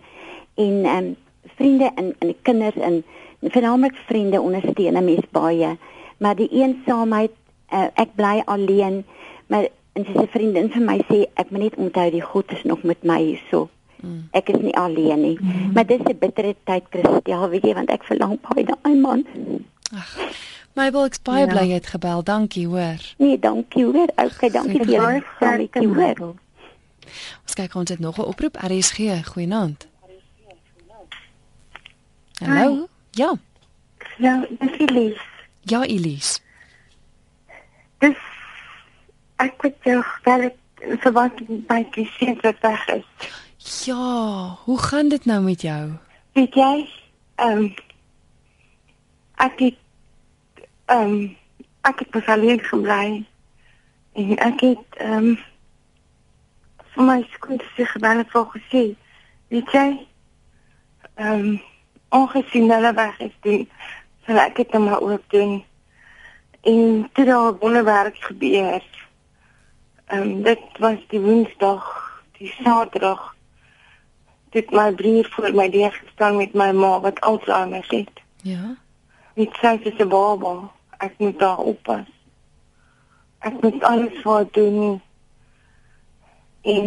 En 0.54 0.84
ehm 0.84 0.96
um, 0.96 1.14
vriende 1.56 1.90
en 1.94 2.14
en 2.18 2.34
kinders 2.42 2.76
en 2.76 3.04
veralnik 3.40 3.94
vriende 4.06 4.40
ondersteun 4.40 4.96
'n 4.96 5.04
mens 5.04 5.26
baie. 5.30 5.76
Maar 6.18 6.36
die 6.36 6.48
eensaamheid 6.48 7.30
uh, 7.72 7.86
ek 7.94 8.14
bly 8.14 8.42
alleen 8.44 9.04
maar 9.46 9.68
en 9.92 10.04
sy 10.04 10.12
se 10.12 10.26
vriendin 10.26 10.70
vir 10.70 10.82
my 10.82 10.98
sê 11.08 11.24
ek 11.34 11.50
moet 11.50 11.60
net 11.60 11.76
onthou 11.76 12.10
die 12.10 12.22
God 12.22 12.52
is 12.52 12.62
nog 12.62 12.82
met 12.82 13.02
my 13.02 13.20
hierso. 13.22 13.68
Mm. 14.02 14.28
ek 14.30 14.48
is 14.48 14.60
nie 14.60 14.76
alleen 14.76 15.20
nie. 15.20 15.38
Mm. 15.40 15.72
maar 15.74 15.86
dis 15.86 16.00
'n 16.04 16.18
bittere 16.18 16.54
tyd 16.64 16.84
Christel 16.90 17.48
weet 17.48 17.64
jy 17.64 17.74
want 17.74 17.90
ek 17.90 18.04
verlang 18.04 18.38
baie 18.40 18.64
na 18.64 18.76
'n 18.84 19.00
man 19.00 19.24
ag 19.94 20.16
Mabel, 20.76 21.06
ek 21.08 21.22
baie 21.24 21.46
ja. 21.46 21.48
bly 21.48 21.62
jy 21.70 21.78
het 21.78 21.86
gebel. 21.88 22.22
Dankie, 22.22 22.66
hoor. 22.68 23.00
Nee, 23.16 23.38
dankie 23.40 23.84
hoor. 23.84 24.10
Okay, 24.20 24.50
dankie 24.52 24.82
vir 24.82 24.90
julle 24.92 25.22
saamletjie 25.38 25.88
hoor. 25.88 26.34
Ons 27.46 27.56
kyk 27.56 27.76
ons 27.80 27.90
het 27.90 28.02
nog 28.04 28.18
'n 28.18 28.28
oproep. 28.28 28.58
RSG, 28.60 29.24
goeienaand. 29.32 29.88
Hallo? 32.44 32.88
Ja. 33.10 33.32
Ja, 34.18 34.46
dis 34.58 34.78
Elise. 34.78 35.20
Ja, 35.62 35.84
Elise. 35.84 36.40
Dis 37.98 38.20
ek 39.36 39.62
het 39.62 39.76
jou 39.84 40.02
gebel 40.02 40.50
vir 41.00 41.12
wat 41.12 41.40
my 41.68 41.82
kind 41.92 42.40
wat 42.44 42.60
weg 42.60 42.86
is. 42.88 43.08
Ja, 43.84 44.58
hoe 44.64 44.78
gaan 44.78 45.08
dit 45.08 45.24
nou 45.24 45.40
met 45.42 45.60
jou? 45.60 45.92
Weet 46.32 46.54
jy? 46.54 46.88
Ehm 47.34 47.58
um, 47.58 47.74
ek 49.36 49.58
het 49.58 49.78
ehm 50.86 51.02
um, 51.02 51.36
ek 51.80 51.98
het 51.98 52.10
besalien 52.10 52.60
gebly. 52.60 53.24
En 54.12 54.36
ek 54.36 54.60
het 54.60 54.98
ehm 54.98 55.12
um, 55.12 55.38
vir 56.94 57.04
my 57.04 57.20
skoon 57.32 57.58
te 57.60 57.68
sê 57.76 57.84
gebel 57.84 58.22
het 58.22 58.30
vir 58.32 58.46
gesê 58.56 58.84
weet 59.52 59.72
jy 59.72 59.88
ehm 61.14 61.32
um, 61.32 61.60
ongesien 62.08 62.70
hulle 62.72 62.92
weg 62.96 63.18
is 63.20 63.34
doen 63.44 63.66
sal 64.26 64.38
ek 64.42 64.56
dit 64.56 64.78
maar 64.78 65.00
ook 65.00 65.22
doen. 65.30 65.64
En 66.60 67.10
toe 67.12 67.24
daar 67.24 67.58
wonderwerk 67.58 68.16
gebeur 68.30 68.82
ehm 70.06 70.22
um, 70.22 70.42
dit 70.42 70.78
was 70.78 70.98
die 71.12 71.20
woensdag 71.20 71.84
die 72.38 72.52
saterdag 72.62 73.34
dit 74.50 74.70
my 74.70 74.92
broer 74.94 75.28
voor 75.30 75.54
my 75.54 75.70
deur 75.70 75.92
gestaan 75.92 76.36
met 76.36 76.52
my 76.54 76.72
ma 76.72 77.00
wat 77.00 77.20
Alzheimer 77.20 77.86
het. 77.88 78.20
Ja 78.42 78.76
Dit 79.36 79.52
sê 79.60 79.74
sy 79.84 79.90
se 79.98 80.04
baba 80.08 80.54
ek 81.04 81.18
moet 81.20 81.38
daar 81.38 81.58
oppas. 81.58 82.08
Ek 83.44 83.58
moet 83.62 83.82
alles 83.84 84.22
wat 84.24 84.52
doen. 84.56 85.00
En 86.64 86.86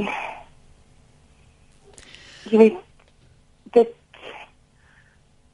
jy 2.49 2.57
weet 2.57 2.79
dit 3.77 3.93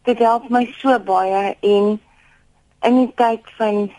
dit 0.07 0.23
help 0.23 0.47
my 0.53 0.63
so 0.79 0.95
baie 1.09 1.43
en 1.59 1.99
in 2.85 2.97
die 3.01 3.11
tyd 3.19 3.51
van 3.59 3.89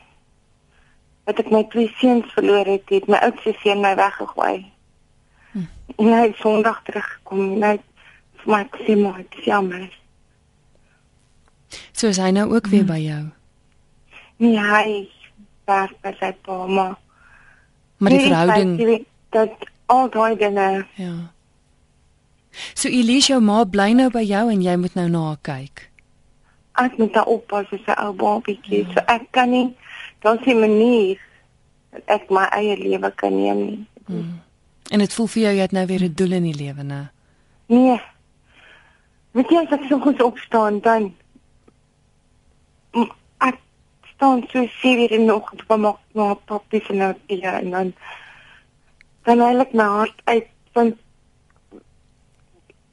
wat 1.26 1.42
ek 1.42 1.52
my 1.52 1.64
twee 1.74 1.92
seuns 1.98 2.32
verloor 2.32 2.64
het, 2.70 2.88
het 2.94 3.08
my 3.10 3.20
oudste 3.26 3.52
seun 3.60 3.84
my 3.84 3.92
weggegooi. 3.98 4.62
Hm. 5.52 5.68
En 5.98 6.12
hy 6.14 6.24
het 6.28 6.40
Sondag 6.40 6.80
teruggekom 6.88 7.44
en 7.58 7.68
hy 7.68 7.76
vir 8.40 8.52
my 8.56 8.64
sê 8.86 8.96
maar 9.04 9.20
dit 9.24 9.40
is 9.42 9.52
jammer. 9.52 9.88
So 11.92 12.08
is 12.08 12.20
hy 12.20 12.30
nou 12.30 12.50
ook 12.54 12.66
weer 12.66 12.84
hm. 12.84 12.92
by 12.92 13.00
jou. 13.00 13.24
Nee, 14.36 14.58
hy 14.60 15.08
werk 15.66 15.96
by 16.04 16.12
sy 16.20 16.32
pa, 16.44 16.66
maar 16.66 16.94
maar 17.98 18.12
die 18.12 18.26
verhouding 18.26 19.06
dat 19.32 19.50
al 19.86 20.10
daai 20.10 20.36
dinge. 20.36 20.86
Ja. 21.00 21.14
So 22.74 22.88
Elise, 22.88 23.32
jou 23.32 23.40
ma 23.40 23.64
bly 23.64 23.92
nou 23.96 24.08
by 24.12 24.22
jou 24.24 24.46
en 24.52 24.62
jy 24.62 24.76
moet 24.80 24.96
nou 24.98 25.08
na 25.12 25.22
haar 25.30 25.42
kyk. 25.48 25.86
Ek 26.80 26.98
moet 27.00 27.14
daar 27.16 27.28
oppas 27.32 27.68
vir 27.72 27.80
sy 27.86 27.96
ou 28.04 28.12
babietjie. 28.16 28.84
Ja. 28.84 28.92
So 28.92 29.04
ek 29.12 29.30
kan 29.36 29.52
nie 29.52 29.68
dan 30.24 30.40
sien 30.44 30.60
manier 30.60 31.20
ek 32.12 32.28
my 32.32 32.44
eie 32.56 32.76
lewe 32.80 33.10
kan 33.16 33.36
neem 33.36 33.62
nie. 33.64 33.78
Hmm. 34.06 34.34
En 34.92 35.02
dit 35.02 35.14
voel 35.18 35.28
vir 35.32 35.42
jou 35.42 35.54
jy 35.56 35.64
het 35.64 35.72
nou 35.72 35.86
weer 35.86 36.04
'n 36.04 36.14
doel 36.14 36.32
in 36.32 36.42
die 36.42 36.58
lewe, 36.64 36.82
né? 36.82 37.08
Nee. 37.66 38.00
Weet 39.32 39.50
jy 39.50 39.64
as 39.64 39.72
ek 39.72 39.88
so 39.88 39.98
goed 39.98 40.22
opstaan 40.22 40.80
dan 40.80 41.14
staan 44.16 44.44
so 44.50 44.66
seer 44.80 45.10
in 45.10 45.24
nog 45.24 45.52
van 45.66 45.80
maak 45.80 45.98
maar 46.12 46.34
papie 46.34 46.82
se 46.84 46.92
nou 46.92 47.14
ja 47.26 47.60
en 47.60 47.70
dan 47.70 47.94
dan 49.22 49.40
eintlik 49.40 49.72
my 49.72 49.84
hart 49.84 50.20
uit 50.24 50.46
van 50.72 50.96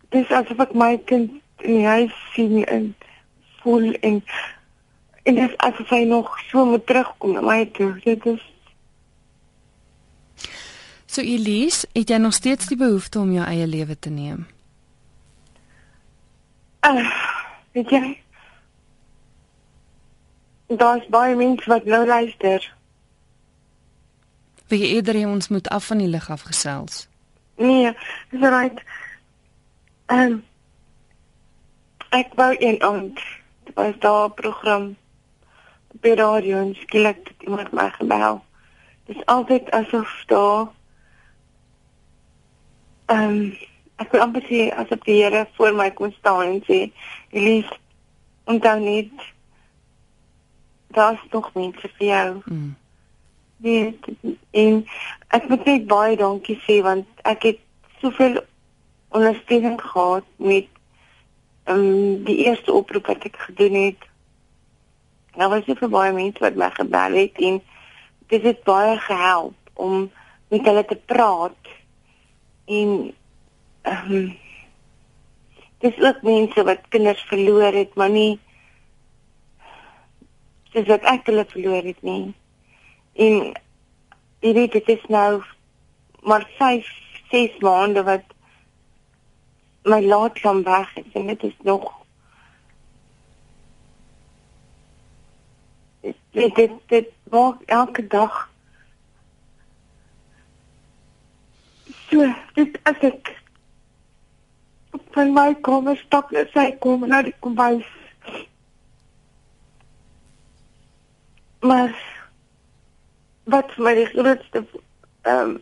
dis 0.10 0.30
asof 0.30 0.60
ek 0.60 0.74
my 0.74 0.98
kind 1.06 1.32
in 1.64 1.78
die 1.80 1.86
huis 1.88 2.16
sien 2.34 2.66
en 2.66 2.96
voel 3.62 3.94
en 3.94 4.24
en 5.24 5.40
dis 5.40 5.58
asof 5.58 5.94
hy 5.96 6.04
nog 6.04 6.34
so 6.50 6.66
moet 6.66 6.86
terugkom 6.86 7.38
na 7.38 7.42
my 7.42 7.64
toe 7.78 7.94
dit 8.04 8.26
is 8.26 8.50
So 11.14 11.22
Elise, 11.22 11.86
het 11.94 12.10
jy 12.10 12.18
nog 12.18 12.34
steeds 12.34 12.66
die 12.72 12.78
behoefte 12.78 13.20
om 13.22 13.30
jou 13.36 13.44
eie 13.46 13.68
lewe 13.70 13.94
te 14.02 14.10
neem? 14.10 14.48
Ah, 16.82 16.98
uh, 16.98 17.12
weet 17.78 17.94
jy 17.94 18.02
Daar's 20.78 21.08
baie 21.08 21.36
mense 21.36 21.70
wat 21.70 21.86
nou 21.86 22.06
luister. 22.08 22.74
Wie 24.68 24.88
eerder 24.88 25.28
ons 25.28 25.48
moet 25.48 25.70
af 25.70 25.86
van 25.86 25.98
die 25.98 26.08
lig 26.08 26.30
afgesels. 26.30 27.08
Nee, 27.56 27.92
dis 28.30 28.42
right. 28.42 28.82
Ehm 30.06 30.32
um, 30.32 30.44
ek 32.10 32.34
wou 32.38 32.56
een 32.60 32.82
aand 32.84 33.20
was 33.74 33.94
daar 34.00 34.26
'n 34.26 34.34
program 34.34 34.96
op 35.94 36.02
die 36.02 36.16
radio 36.16 36.58
en 36.58 36.76
skielik 36.76 37.20
het 37.24 37.42
iemand 37.48 37.72
my 37.72 37.90
gebel. 37.90 38.44
Dis 39.06 39.26
altyd 39.26 39.72
asof 39.72 40.24
daar 40.26 40.68
ehm 43.06 43.30
um, 43.30 43.58
ek 43.96 44.12
wil 44.12 44.22
amper 44.22 44.44
sê 44.44 44.74
asof 44.74 45.00
die 45.00 45.24
Here 45.24 45.48
voor 45.54 45.74
my 45.76 45.92
kom 45.92 46.12
staan 46.12 46.42
en 46.42 46.64
sê, 46.68 46.92
"Elise, 47.30 47.78
onthou 48.44 48.80
net 48.80 49.33
daar's 50.94 51.22
nog 51.32 51.54
mense 51.54 51.90
vir 51.98 52.08
jou. 52.08 52.42
Mm. 52.46 52.76
Nee, 53.64 54.00
en 54.52 54.86
ek 55.28 55.48
moet 55.48 55.66
net 55.66 55.88
baie 55.88 56.18
dankie 56.20 56.58
sê 56.66 56.82
want 56.84 57.08
ek 57.24 57.46
het 57.48 57.60
soveel 58.02 58.42
ondersteuning 59.14 59.78
gehad 59.82 60.26
met 60.36 60.68
um, 61.72 62.24
die 62.28 62.38
eerste 62.46 62.74
oproep 62.74 63.08
wat 63.08 63.24
ek 63.30 63.40
gedoen 63.48 63.78
het. 63.80 64.10
Daar 65.38 65.50
was 65.54 65.66
soveel 65.70 65.94
baie 65.94 66.14
mense 66.14 66.44
wat 66.44 66.60
my 66.60 66.70
gebel 66.76 67.18
het 67.22 67.40
en 67.40 67.62
dit 68.34 68.44
het 68.50 68.64
baie 68.68 68.98
gehelp 69.00 69.74
om 69.74 70.10
met 70.52 70.66
hulle 70.66 70.86
te 70.86 71.00
praat 71.06 71.74
en 72.66 73.14
ehm 73.84 74.16
um, 74.16 74.32
dis 75.84 75.98
ook 76.00 76.22
mense 76.24 76.64
wat 76.64 76.86
kinders 76.90 77.22
verloor 77.28 77.76
het, 77.76 77.96
maar 78.00 78.10
nie 78.10 78.40
dis 80.74 80.88
wat 80.90 81.06
ek 81.10 81.28
hulle 81.30 81.46
verloor 81.50 81.86
het 81.86 82.02
nie. 82.02 82.34
En 83.14 83.54
jy 84.44 84.54
weet 84.58 84.78
dit 84.80 84.94
is 84.98 85.04
nou 85.14 85.42
maar 86.24 86.48
5, 86.58 86.88
6 87.32 87.60
maande 87.66 88.04
wat 88.08 88.24
my 89.84 90.00
laat 90.06 90.40
van 90.40 90.64
weg 90.64 90.96
is 90.96 91.12
en 91.20 91.28
dit 91.28 91.44
is 91.44 91.56
nog 91.68 91.92
dit 96.32 96.56
dit 96.56 96.72
dit 96.88 97.10
maak 97.30 97.62
elke 97.66 98.08
dag 98.08 98.38
so 102.10 102.30
dit 102.54 102.80
as 102.84 103.08
ek 103.12 103.34
van 105.18 105.34
my 105.34 105.50
kamer 105.68 105.98
stap 106.06 106.32
net 106.32 106.50
sy 106.54 106.70
kom 106.86 107.06
na 107.10 107.22
die 107.26 107.36
kombuis. 107.40 107.86
Maar 111.64 111.94
wat 113.50 113.72
vir 113.76 113.86
my 113.88 113.94
die 114.00 114.10
grootste 114.12 114.66
ehm 115.24 115.54
um, 115.54 115.62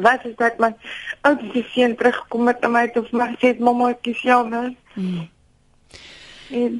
wat 0.00 0.24
is 0.24 0.36
dat 0.36 0.56
my 0.58 0.70
oudste 1.28 1.62
seun 1.74 1.96
terugkom 1.96 2.46
met 2.48 2.62
my 2.72 2.86
toe 2.88 3.02
vir 3.10 3.18
my 3.20 3.28
sê 3.42 3.50
mamma 3.58 3.90
ek 3.92 4.06
is 4.14 4.22
jammer. 4.24 4.70
Hmm. 4.94 5.26
En 6.50 6.78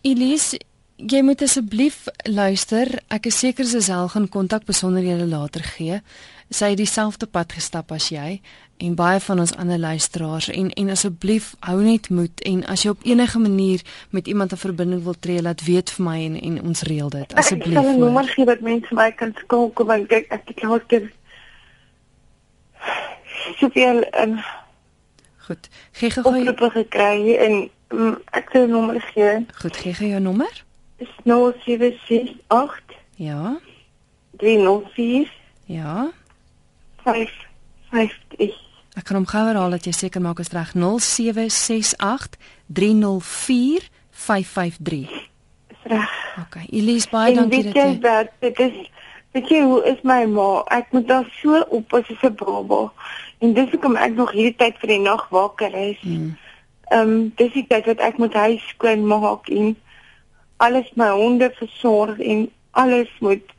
Elise 0.00 0.60
Jy 1.06 1.22
moet 1.24 1.40
asseblief 1.42 2.08
luister. 2.28 2.90
Ek 3.08 3.24
is 3.30 3.38
seker 3.40 3.64
Sesel 3.64 4.08
gaan 4.12 4.26
kontak 4.28 4.66
besonderhede 4.68 5.24
later 5.24 5.62
gee. 5.64 6.00
Sy 6.52 6.74
het 6.74 6.80
dieselfde 6.80 7.26
pad 7.30 7.54
gestap 7.56 7.92
as 7.94 8.10
jy 8.12 8.40
en 8.80 8.96
baie 8.98 9.20
van 9.20 9.40
ons 9.40 9.54
ander 9.60 9.78
luisteraars 9.80 10.50
en 10.52 10.68
en 10.70 10.90
asseblief 10.92 11.54
hou 11.64 11.78
net 11.84 12.10
moed 12.10 12.44
en 12.48 12.62
as 12.72 12.84
jy 12.84 12.92
op 12.92 13.04
enige 13.08 13.38
manier 13.40 13.84
met 14.10 14.28
iemand 14.28 14.52
'n 14.52 14.60
verbinding 14.60 15.02
wil 15.02 15.16
tree 15.18 15.42
laat 15.42 15.64
weet 15.64 15.90
vir 15.90 16.04
my 16.04 16.18
en 16.24 16.40
en 16.40 16.62
ons 16.62 16.82
reël 16.82 17.10
dit 17.10 17.34
asseblief. 17.34 17.78
Ek 17.78 17.84
sal 17.84 17.92
'n 17.94 17.98
nommer 17.98 18.28
gee 18.28 18.44
wat 18.44 18.60
mense 18.60 18.94
my 18.94 19.10
kan 19.12 19.34
skakel 19.36 19.86
want 19.86 20.08
kyk 20.08 20.26
ek 20.28 20.42
het 20.48 20.64
al 20.64 20.80
keer 20.80 21.12
soveel 23.60 24.02
en 24.02 24.44
Goed. 25.38 25.68
Gee 25.92 26.10
gou 26.10 26.22
gou 26.22 26.70
gekry 26.70 27.36
en 27.36 27.70
um, 27.88 28.18
ek 28.30 28.48
sal 28.52 28.66
'n 28.66 28.70
nommer 28.70 29.00
gee. 29.00 29.46
Goed, 29.54 29.76
gee 29.76 29.94
gou 29.94 30.08
jou 30.08 30.20
nommer. 30.20 30.64
Is 31.00 31.12
0768 31.24 32.98
Ja. 33.16 33.58
304 34.36 35.30
Ja. 35.64 36.10
550 37.04 38.68
Ek 38.98 39.06
kan 39.06 39.16
hom 39.16 39.26
gou 39.26 39.42
herhaal 39.46 39.70
dat 39.70 39.86
jy 39.86 39.92
seker 39.94 40.20
maak 40.20 40.40
is 40.42 40.50
reg 40.52 40.72
0768 40.74 42.38
304 42.66 43.86
553. 44.10 45.28
Is 45.70 45.84
reg. 45.88 46.16
OK. 46.42 46.56
Elise 46.68 47.08
baie 47.10 47.36
en 47.36 47.48
dankie 47.48 47.62
dat 47.70 47.78
jy 47.78 47.98
dat 48.02 48.34
dit 48.42 48.58
is 48.58 48.90
weet 49.32 49.48
jy 49.48 49.60
hoe 49.62 49.78
is 49.86 50.02
my 50.02 50.24
ma? 50.26 50.48
Ek 50.74 50.90
moet 50.92 51.06
daar 51.08 51.28
so 51.38 51.62
op 51.70 51.94
as 51.94 52.10
'n 52.10 52.34
baba. 52.34 52.92
En 53.38 53.54
dis 53.54 53.70
hoekom 53.70 53.96
ek 53.96 54.14
nog 54.14 54.32
hierdie 54.32 54.56
tyd 54.56 54.76
vir 54.78 54.88
die 54.88 55.00
nag 55.00 55.28
wakker 55.28 55.74
is. 55.74 56.00
Hmm. 56.00 56.36
Ehm 56.90 57.08
um, 57.08 57.32
dis 57.36 57.52
die 57.52 57.66
tyd 57.66 57.86
wat 57.86 58.00
ek 58.02 58.18
moet 58.18 58.34
huis 58.34 58.68
skoon 58.68 59.06
maak 59.06 59.48
en 59.48 59.76
alles 60.60 60.88
my 61.00 61.08
honde 61.16 61.50
versorg 61.56 62.18
en 62.20 62.48
alles 62.70 63.10
moet 63.24 63.54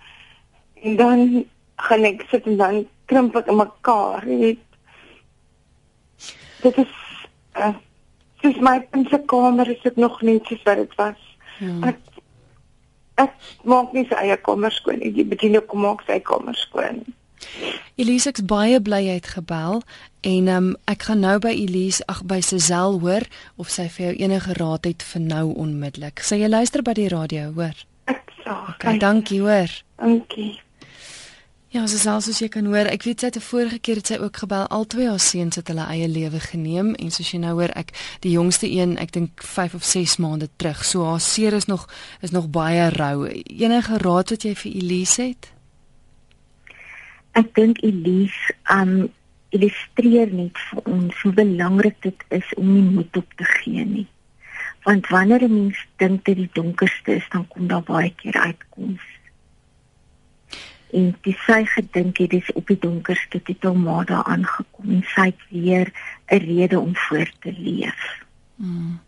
en 0.82 0.96
dan 0.98 1.46
gaan 1.82 2.06
ek 2.06 2.26
sit 2.30 2.46
en 2.50 2.58
dan 2.58 2.84
krimp 3.10 3.36
ek 3.36 3.50
in 3.52 3.58
mekaar, 3.60 4.26
weet 4.26 4.62
dit 6.62 6.78
is 6.78 6.94
uh, 7.58 7.74
soos 8.42 8.60
my 8.62 8.78
kamer 9.26 9.70
is 9.70 9.82
dit 9.82 9.96
nog 9.96 10.22
net 10.22 10.46
soos 10.46 10.64
wat 10.68 10.82
dit 10.82 10.96
was. 11.00 11.22
Ja. 11.60 11.92
Ek 11.92 12.00
ek 13.22 13.34
maak 13.70 13.92
nie 13.94 14.06
sy 14.10 14.18
eie 14.18 14.38
kamer 14.42 14.74
skoon 14.74 15.02
nie. 15.02 15.12
Die 15.14 15.28
bediening 15.28 15.66
kom 15.70 15.84
maak 15.86 16.06
sy 16.08 16.20
kamer 16.26 16.58
skoon. 16.58 17.04
Elise 17.96 18.32
ek's 18.32 18.46
baie 18.48 18.80
bly 18.82 19.02
jy 19.06 19.18
het 19.20 19.28
gebel 19.36 19.82
en 20.22 20.48
um, 20.48 20.72
ek 20.90 21.10
gaan 21.10 21.22
nou 21.26 21.38
by 21.44 21.52
Elise 21.52 22.06
ag 22.08 22.24
by 22.30 22.40
Sesel 22.46 23.00
hoor 23.04 23.28
of 23.58 23.70
sy 23.70 23.90
vir 23.92 24.06
jou 24.06 24.16
enige 24.26 24.56
raad 24.58 24.88
het 24.90 25.04
vir 25.04 25.22
nou 25.22 25.46
onmiddellik. 25.54 26.24
Sy 26.24 26.42
jy 26.42 26.50
luister 26.50 26.86
by 26.86 26.96
die 26.98 27.10
radio, 27.12 27.52
hoor? 27.58 27.78
Ek 28.10 28.34
sal. 28.44 28.68
Okay, 28.76 28.98
dankie, 29.02 29.42
hoor. 29.44 29.74
Dankie. 30.02 30.60
Ja, 31.72 31.86
so 31.88 31.96
selfs 31.96 32.28
as 32.28 32.42
jy 32.42 32.50
kan 32.52 32.66
hoor, 32.68 32.90
ek 32.92 33.06
weet 33.08 33.22
sy 33.22 33.30
het 33.30 33.38
'n 33.40 33.48
vorige 33.48 33.80
keer 33.80 33.96
het 33.96 34.08
sy 34.08 34.18
ook 34.20 34.38
gebel. 34.44 34.68
Albei 34.68 35.08
haar 35.08 35.20
seuns 35.20 35.56
het 35.56 35.68
hulle 35.68 35.86
eie 35.88 36.08
lewe 36.08 36.40
geneem 36.40 36.96
en 36.96 37.12
soos 37.12 37.32
jy 37.32 37.40
nou 37.40 37.54
hoor, 37.54 37.72
ek 37.76 37.96
die 38.20 38.32
jongste 38.32 38.68
een, 38.68 38.98
ek 38.98 39.12
dink 39.12 39.44
5 39.44 39.74
of 39.74 39.84
6 39.84 40.18
maande 40.18 40.50
terug. 40.58 40.84
So 40.86 41.06
haar 41.06 41.20
seer 41.20 41.54
is 41.54 41.66
nog 41.66 41.88
is 42.22 42.32
nog 42.32 42.50
baie 42.50 42.90
rou. 42.90 43.28
Enige 43.28 43.98
raad 43.98 44.30
wat 44.30 44.44
jy 44.44 44.56
vir 44.56 44.72
Elise 44.72 45.22
het? 45.22 45.52
Ek 47.32 47.54
dink 47.56 47.82
Elise 47.84 48.56
um 48.72 49.10
illustreer 49.52 50.32
net 50.32 50.58
vir 50.70 50.84
ons 50.88 51.22
hoe 51.22 51.34
belangrik 51.36 51.98
dit 52.02 52.28
is 52.30 52.54
om 52.56 52.74
nie 52.74 52.88
moed 52.88 53.18
op 53.18 53.34
te 53.36 53.48
gee 53.60 53.86
nie. 53.86 54.08
Want 54.84 55.08
wanneer 55.08 55.44
'n 55.44 55.54
mens 55.54 55.88
dink 55.98 56.26
dit 56.26 56.36
die 56.36 56.50
donkerste 56.54 57.16
is, 57.16 57.28
dan 57.30 57.48
kom 57.48 57.68
daar 57.68 57.84
baie 57.84 58.14
keer 58.16 58.38
uitkoms 58.40 59.04
en 60.92 61.12
die 61.26 61.36
sy 61.46 61.64
gedink 61.72 62.20
het 62.20 62.34
dis 62.34 62.50
op 62.60 62.68
die 62.68 62.80
donkerste 62.80 63.42
titel 63.48 63.76
maar 63.80 64.06
daar 64.10 64.28
aangekom 64.32 64.92
en 64.98 65.04
sy 65.14 65.30
het 65.32 65.44
weer 65.50 65.92
'n 66.28 66.44
rede 66.46 66.80
om 66.80 66.96
voort 66.96 67.36
te 67.42 67.54
leef. 67.58 68.02
Mm. 68.56 69.00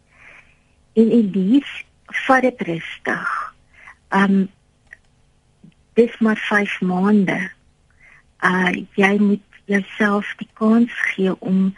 En 0.94 1.12
Elise 1.12 1.84
vat 2.06 2.42
dit 2.42 2.62
rustig. 2.62 3.54
Um 4.10 4.50
dis 5.94 6.18
maar 6.20 6.38
5 6.38 6.82
maande. 6.82 7.52
Uh 8.44 8.72
jy 9.00 9.14
moet 9.22 9.60
jouself 9.72 10.34
die 10.38 10.50
kans 10.60 10.92
gee 11.14 11.34
om 11.40 11.72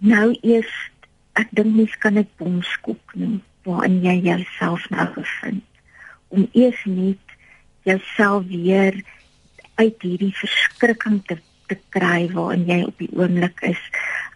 nou 0.00 0.26
eers 0.42 0.72
ek 1.38 1.50
dink 1.54 1.74
mens 1.76 1.94
kan 2.02 2.18
dit 2.18 2.30
bomskop 2.40 3.14
noem 3.14 3.40
waarin 3.66 4.00
jy 4.04 4.16
jouself 4.28 4.88
nou 4.90 5.06
bevind 5.14 5.64
om 6.34 6.48
eers 6.52 6.82
net 6.84 7.36
jouself 7.86 8.46
weer 8.50 8.98
uit 9.74 10.06
hierdie 10.06 10.34
verskrikking 10.34 11.22
te 11.28 11.38
te 11.68 11.78
kry 11.96 12.26
waarin 12.34 12.66
jy 12.68 12.80
op 12.84 12.98
die 13.00 13.10
oomblik 13.16 13.62
is. 13.64 13.80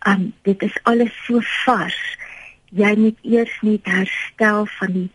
Um 0.08 0.30
dit 0.48 0.62
is 0.64 0.76
alles 0.88 1.14
so 1.26 1.42
vars. 1.64 1.98
Jy 2.72 2.94
moet 3.00 3.18
eers 3.24 3.54
net 3.66 3.88
herstel 3.88 4.66
van 4.78 4.94
die 4.96 5.08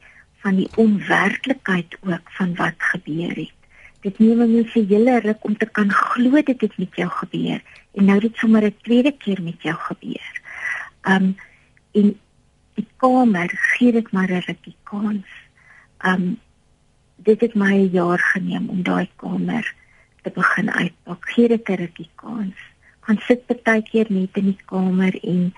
van 0.44 0.58
die 0.60 0.68
onwerklikheid 0.76 1.96
ook 2.04 2.32
van 2.38 2.56
wat 2.60 2.88
gebeur 2.92 3.36
het. 3.38 3.63
Dit 4.04 4.20
neem 4.20 4.42
my 4.44 4.64
se 4.68 4.84
hele 4.88 5.20
ruk 5.24 5.46
om 5.48 5.56
te 5.58 5.66
kan 5.66 5.92
glo 5.92 6.42
dit 6.42 6.62
het 6.62 6.78
met 6.78 6.96
jou 7.00 7.10
gebeur 7.10 7.62
en 7.94 8.06
nou 8.06 8.20
dit 8.20 8.36
sommer 8.36 8.66
'n 8.66 8.76
tweede 8.82 9.12
keer 9.12 9.42
met 9.42 9.62
jou 9.62 9.76
gebeur. 9.76 10.42
Um 11.08 11.36
in 11.92 12.20
die 12.76 12.88
kamer 12.98 13.50
gee 13.52 13.92
dit 13.92 14.12
maar 14.12 14.32
'n 14.32 14.44
rukkie 14.48 14.76
kans. 14.84 15.28
Um 16.06 16.40
dit 17.16 17.42
het 17.42 17.56
my 17.56 17.74
'n 17.74 17.92
jaar 17.92 18.20
geneem 18.20 18.70
om 18.70 18.84
daai 18.84 19.10
kamer 19.16 19.74
te 20.22 20.30
begin 20.30 20.72
uitpak. 20.72 21.30
Gee 21.30 21.48
dit 21.48 21.70
'n 21.70 21.74
rukkie 21.74 22.10
kans. 22.16 22.56
Gaan 23.00 23.20
sit 23.28 23.46
partykeer 23.46 24.06
net 24.10 24.38
in 24.38 24.46
die 24.46 24.62
kamer 24.66 25.24
en 25.24 25.54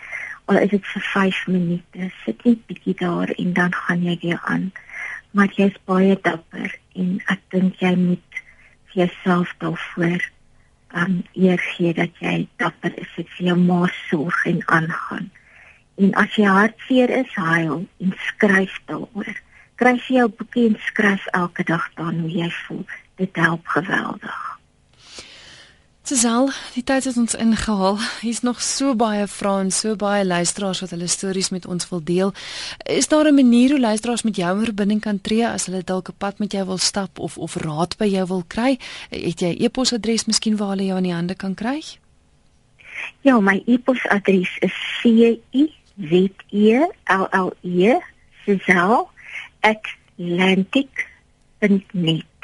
al 0.45 0.57
is 0.57 0.69
dit 0.69 0.85
vir 0.85 1.01
5 1.01 1.47
minute, 1.47 2.11
sit 2.25 2.43
net 2.43 2.65
bietjie 2.65 2.95
daar 2.97 3.29
en 3.29 3.53
dan 3.53 3.73
gaan 3.73 4.03
jy 4.03 4.17
weer 4.21 4.39
aan. 4.43 4.71
Maar 5.31 5.51
jy's 5.55 5.77
baie 5.85 6.17
dapper 6.21 6.79
en 6.93 7.21
ek 7.25 7.41
dink 7.49 7.79
jy 7.79 7.95
moet 7.95 8.34
jouself 8.95 9.53
daarvoor 9.63 10.29
um 10.95 11.23
eer 11.33 11.59
gee 11.59 11.93
dat 11.93 12.13
jy 12.23 12.47
dapper 12.61 12.93
is 12.99 13.15
vir 13.15 13.49
jou 13.51 13.57
ma 13.59 13.85
sorg 14.07 14.45
en 14.45 14.61
aangaan. 14.65 15.31
En 15.99 16.13
as 16.19 16.35
jy 16.35 16.47
hartseer 16.47 17.11
is, 17.23 17.35
huil 17.35 17.83
en 17.99 18.15
skryf 18.29 18.79
daaroor 18.87 19.35
kry 19.75 19.95
jy 19.99 20.19
jou 20.21 20.27
boekie 20.39 20.69
en 20.69 20.77
skryf 20.87 21.25
elke 21.35 21.63
dag 21.67 21.87
dan 21.99 22.19
hoe 22.23 22.31
jy 22.31 22.49
voel. 22.63 22.85
Dit 23.19 23.35
help 23.35 23.67
geweldig. 23.67 24.54
Tsel, 26.05 26.51
die 26.75 26.83
tyd 26.85 27.07
het 27.09 27.15
ons 27.17 27.33
ingehaal. 27.33 27.95
Hier's 28.21 28.43
nog 28.45 28.59
so 28.61 28.93
baie 28.93 29.23
vrae 29.25 29.63
en 29.63 29.71
so 29.73 29.95
baie 29.97 30.21
luisteraars 30.25 30.83
wat 30.83 30.91
hulle 30.93 31.07
stories 31.09 31.49
met 31.49 31.65
ons 31.65 31.87
wil 31.89 32.03
deel. 32.05 32.33
Is 32.85 33.09
daar 33.09 33.25
'n 33.25 33.33
manier 33.33 33.69
hoe 33.69 33.79
luisteraars 33.79 34.21
met 34.21 34.35
jou 34.35 34.57
in 34.57 34.65
verbinding 34.65 35.01
kan 35.01 35.21
tree 35.21 35.47
as 35.47 35.65
hulle 35.65 35.83
dalk 35.83 36.09
'n 36.09 36.15
pad 36.17 36.39
met 36.39 36.51
jou 36.51 36.65
wil 36.65 36.77
stap 36.77 37.19
of 37.19 37.37
of 37.37 37.55
raad 37.55 37.97
by 37.97 38.05
jou 38.05 38.27
wil 38.27 38.43
kry? 38.47 38.77
Het 39.09 39.39
jy 39.39 39.47
'n 39.47 39.63
e-posadres 39.63 40.25
miskien 40.25 40.57
waar 40.57 40.69
hulle 40.69 40.85
jou 40.85 40.97
in 40.97 41.03
die 41.03 41.13
hande 41.13 41.35
kan 41.35 41.53
kry? 41.53 41.81
Ja, 43.21 43.39
my 43.39 43.63
e-posadres 43.65 44.57
is 44.59 44.73
c 45.01 45.03
i 45.51 45.73
z 45.97 46.29
e 46.51 46.87
l 47.05 47.27
l 47.31 47.53
e 47.61 47.99
@atlantic.net. 49.61 52.34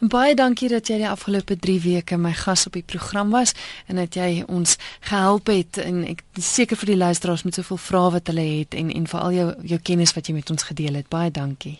En 0.00 0.08
baie 0.08 0.34
dankie 0.34 0.68
dat 0.70 0.86
jy 0.86 1.00
die 1.00 1.08
afgelope 1.08 1.56
3 1.58 1.80
weke 1.82 2.16
my 2.16 2.30
gas 2.32 2.66
op 2.66 2.76
die 2.78 2.84
program 2.86 3.32
was 3.34 3.54
en 3.90 3.98
dat 3.98 4.14
jy 4.14 4.44
ons 4.46 4.76
gehelp 5.00 5.50
het 5.50 5.80
en 5.82 6.04
ek 6.06 6.22
seker 6.38 6.78
vir 6.78 6.92
die 6.92 7.00
luisteraars 7.00 7.42
met 7.42 7.58
soveel 7.58 7.80
vrae 7.82 8.12
wat 8.14 8.30
hulle 8.30 8.46
het 8.46 8.78
en 8.78 8.92
en 8.94 9.10
veral 9.10 9.34
jou 9.34 9.48
jou 9.74 9.80
kennis 9.90 10.14
wat 10.14 10.30
jy 10.30 10.36
met 10.38 10.50
ons 10.54 10.68
gedeel 10.70 11.00
het. 11.00 11.08
Baie 11.10 11.30
dankie. 11.34 11.78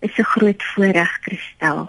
Dit 0.00 0.10
is 0.10 0.18
'n 0.18 0.30
groot 0.36 0.62
voorreg, 0.74 1.18
Christel. 1.24 1.88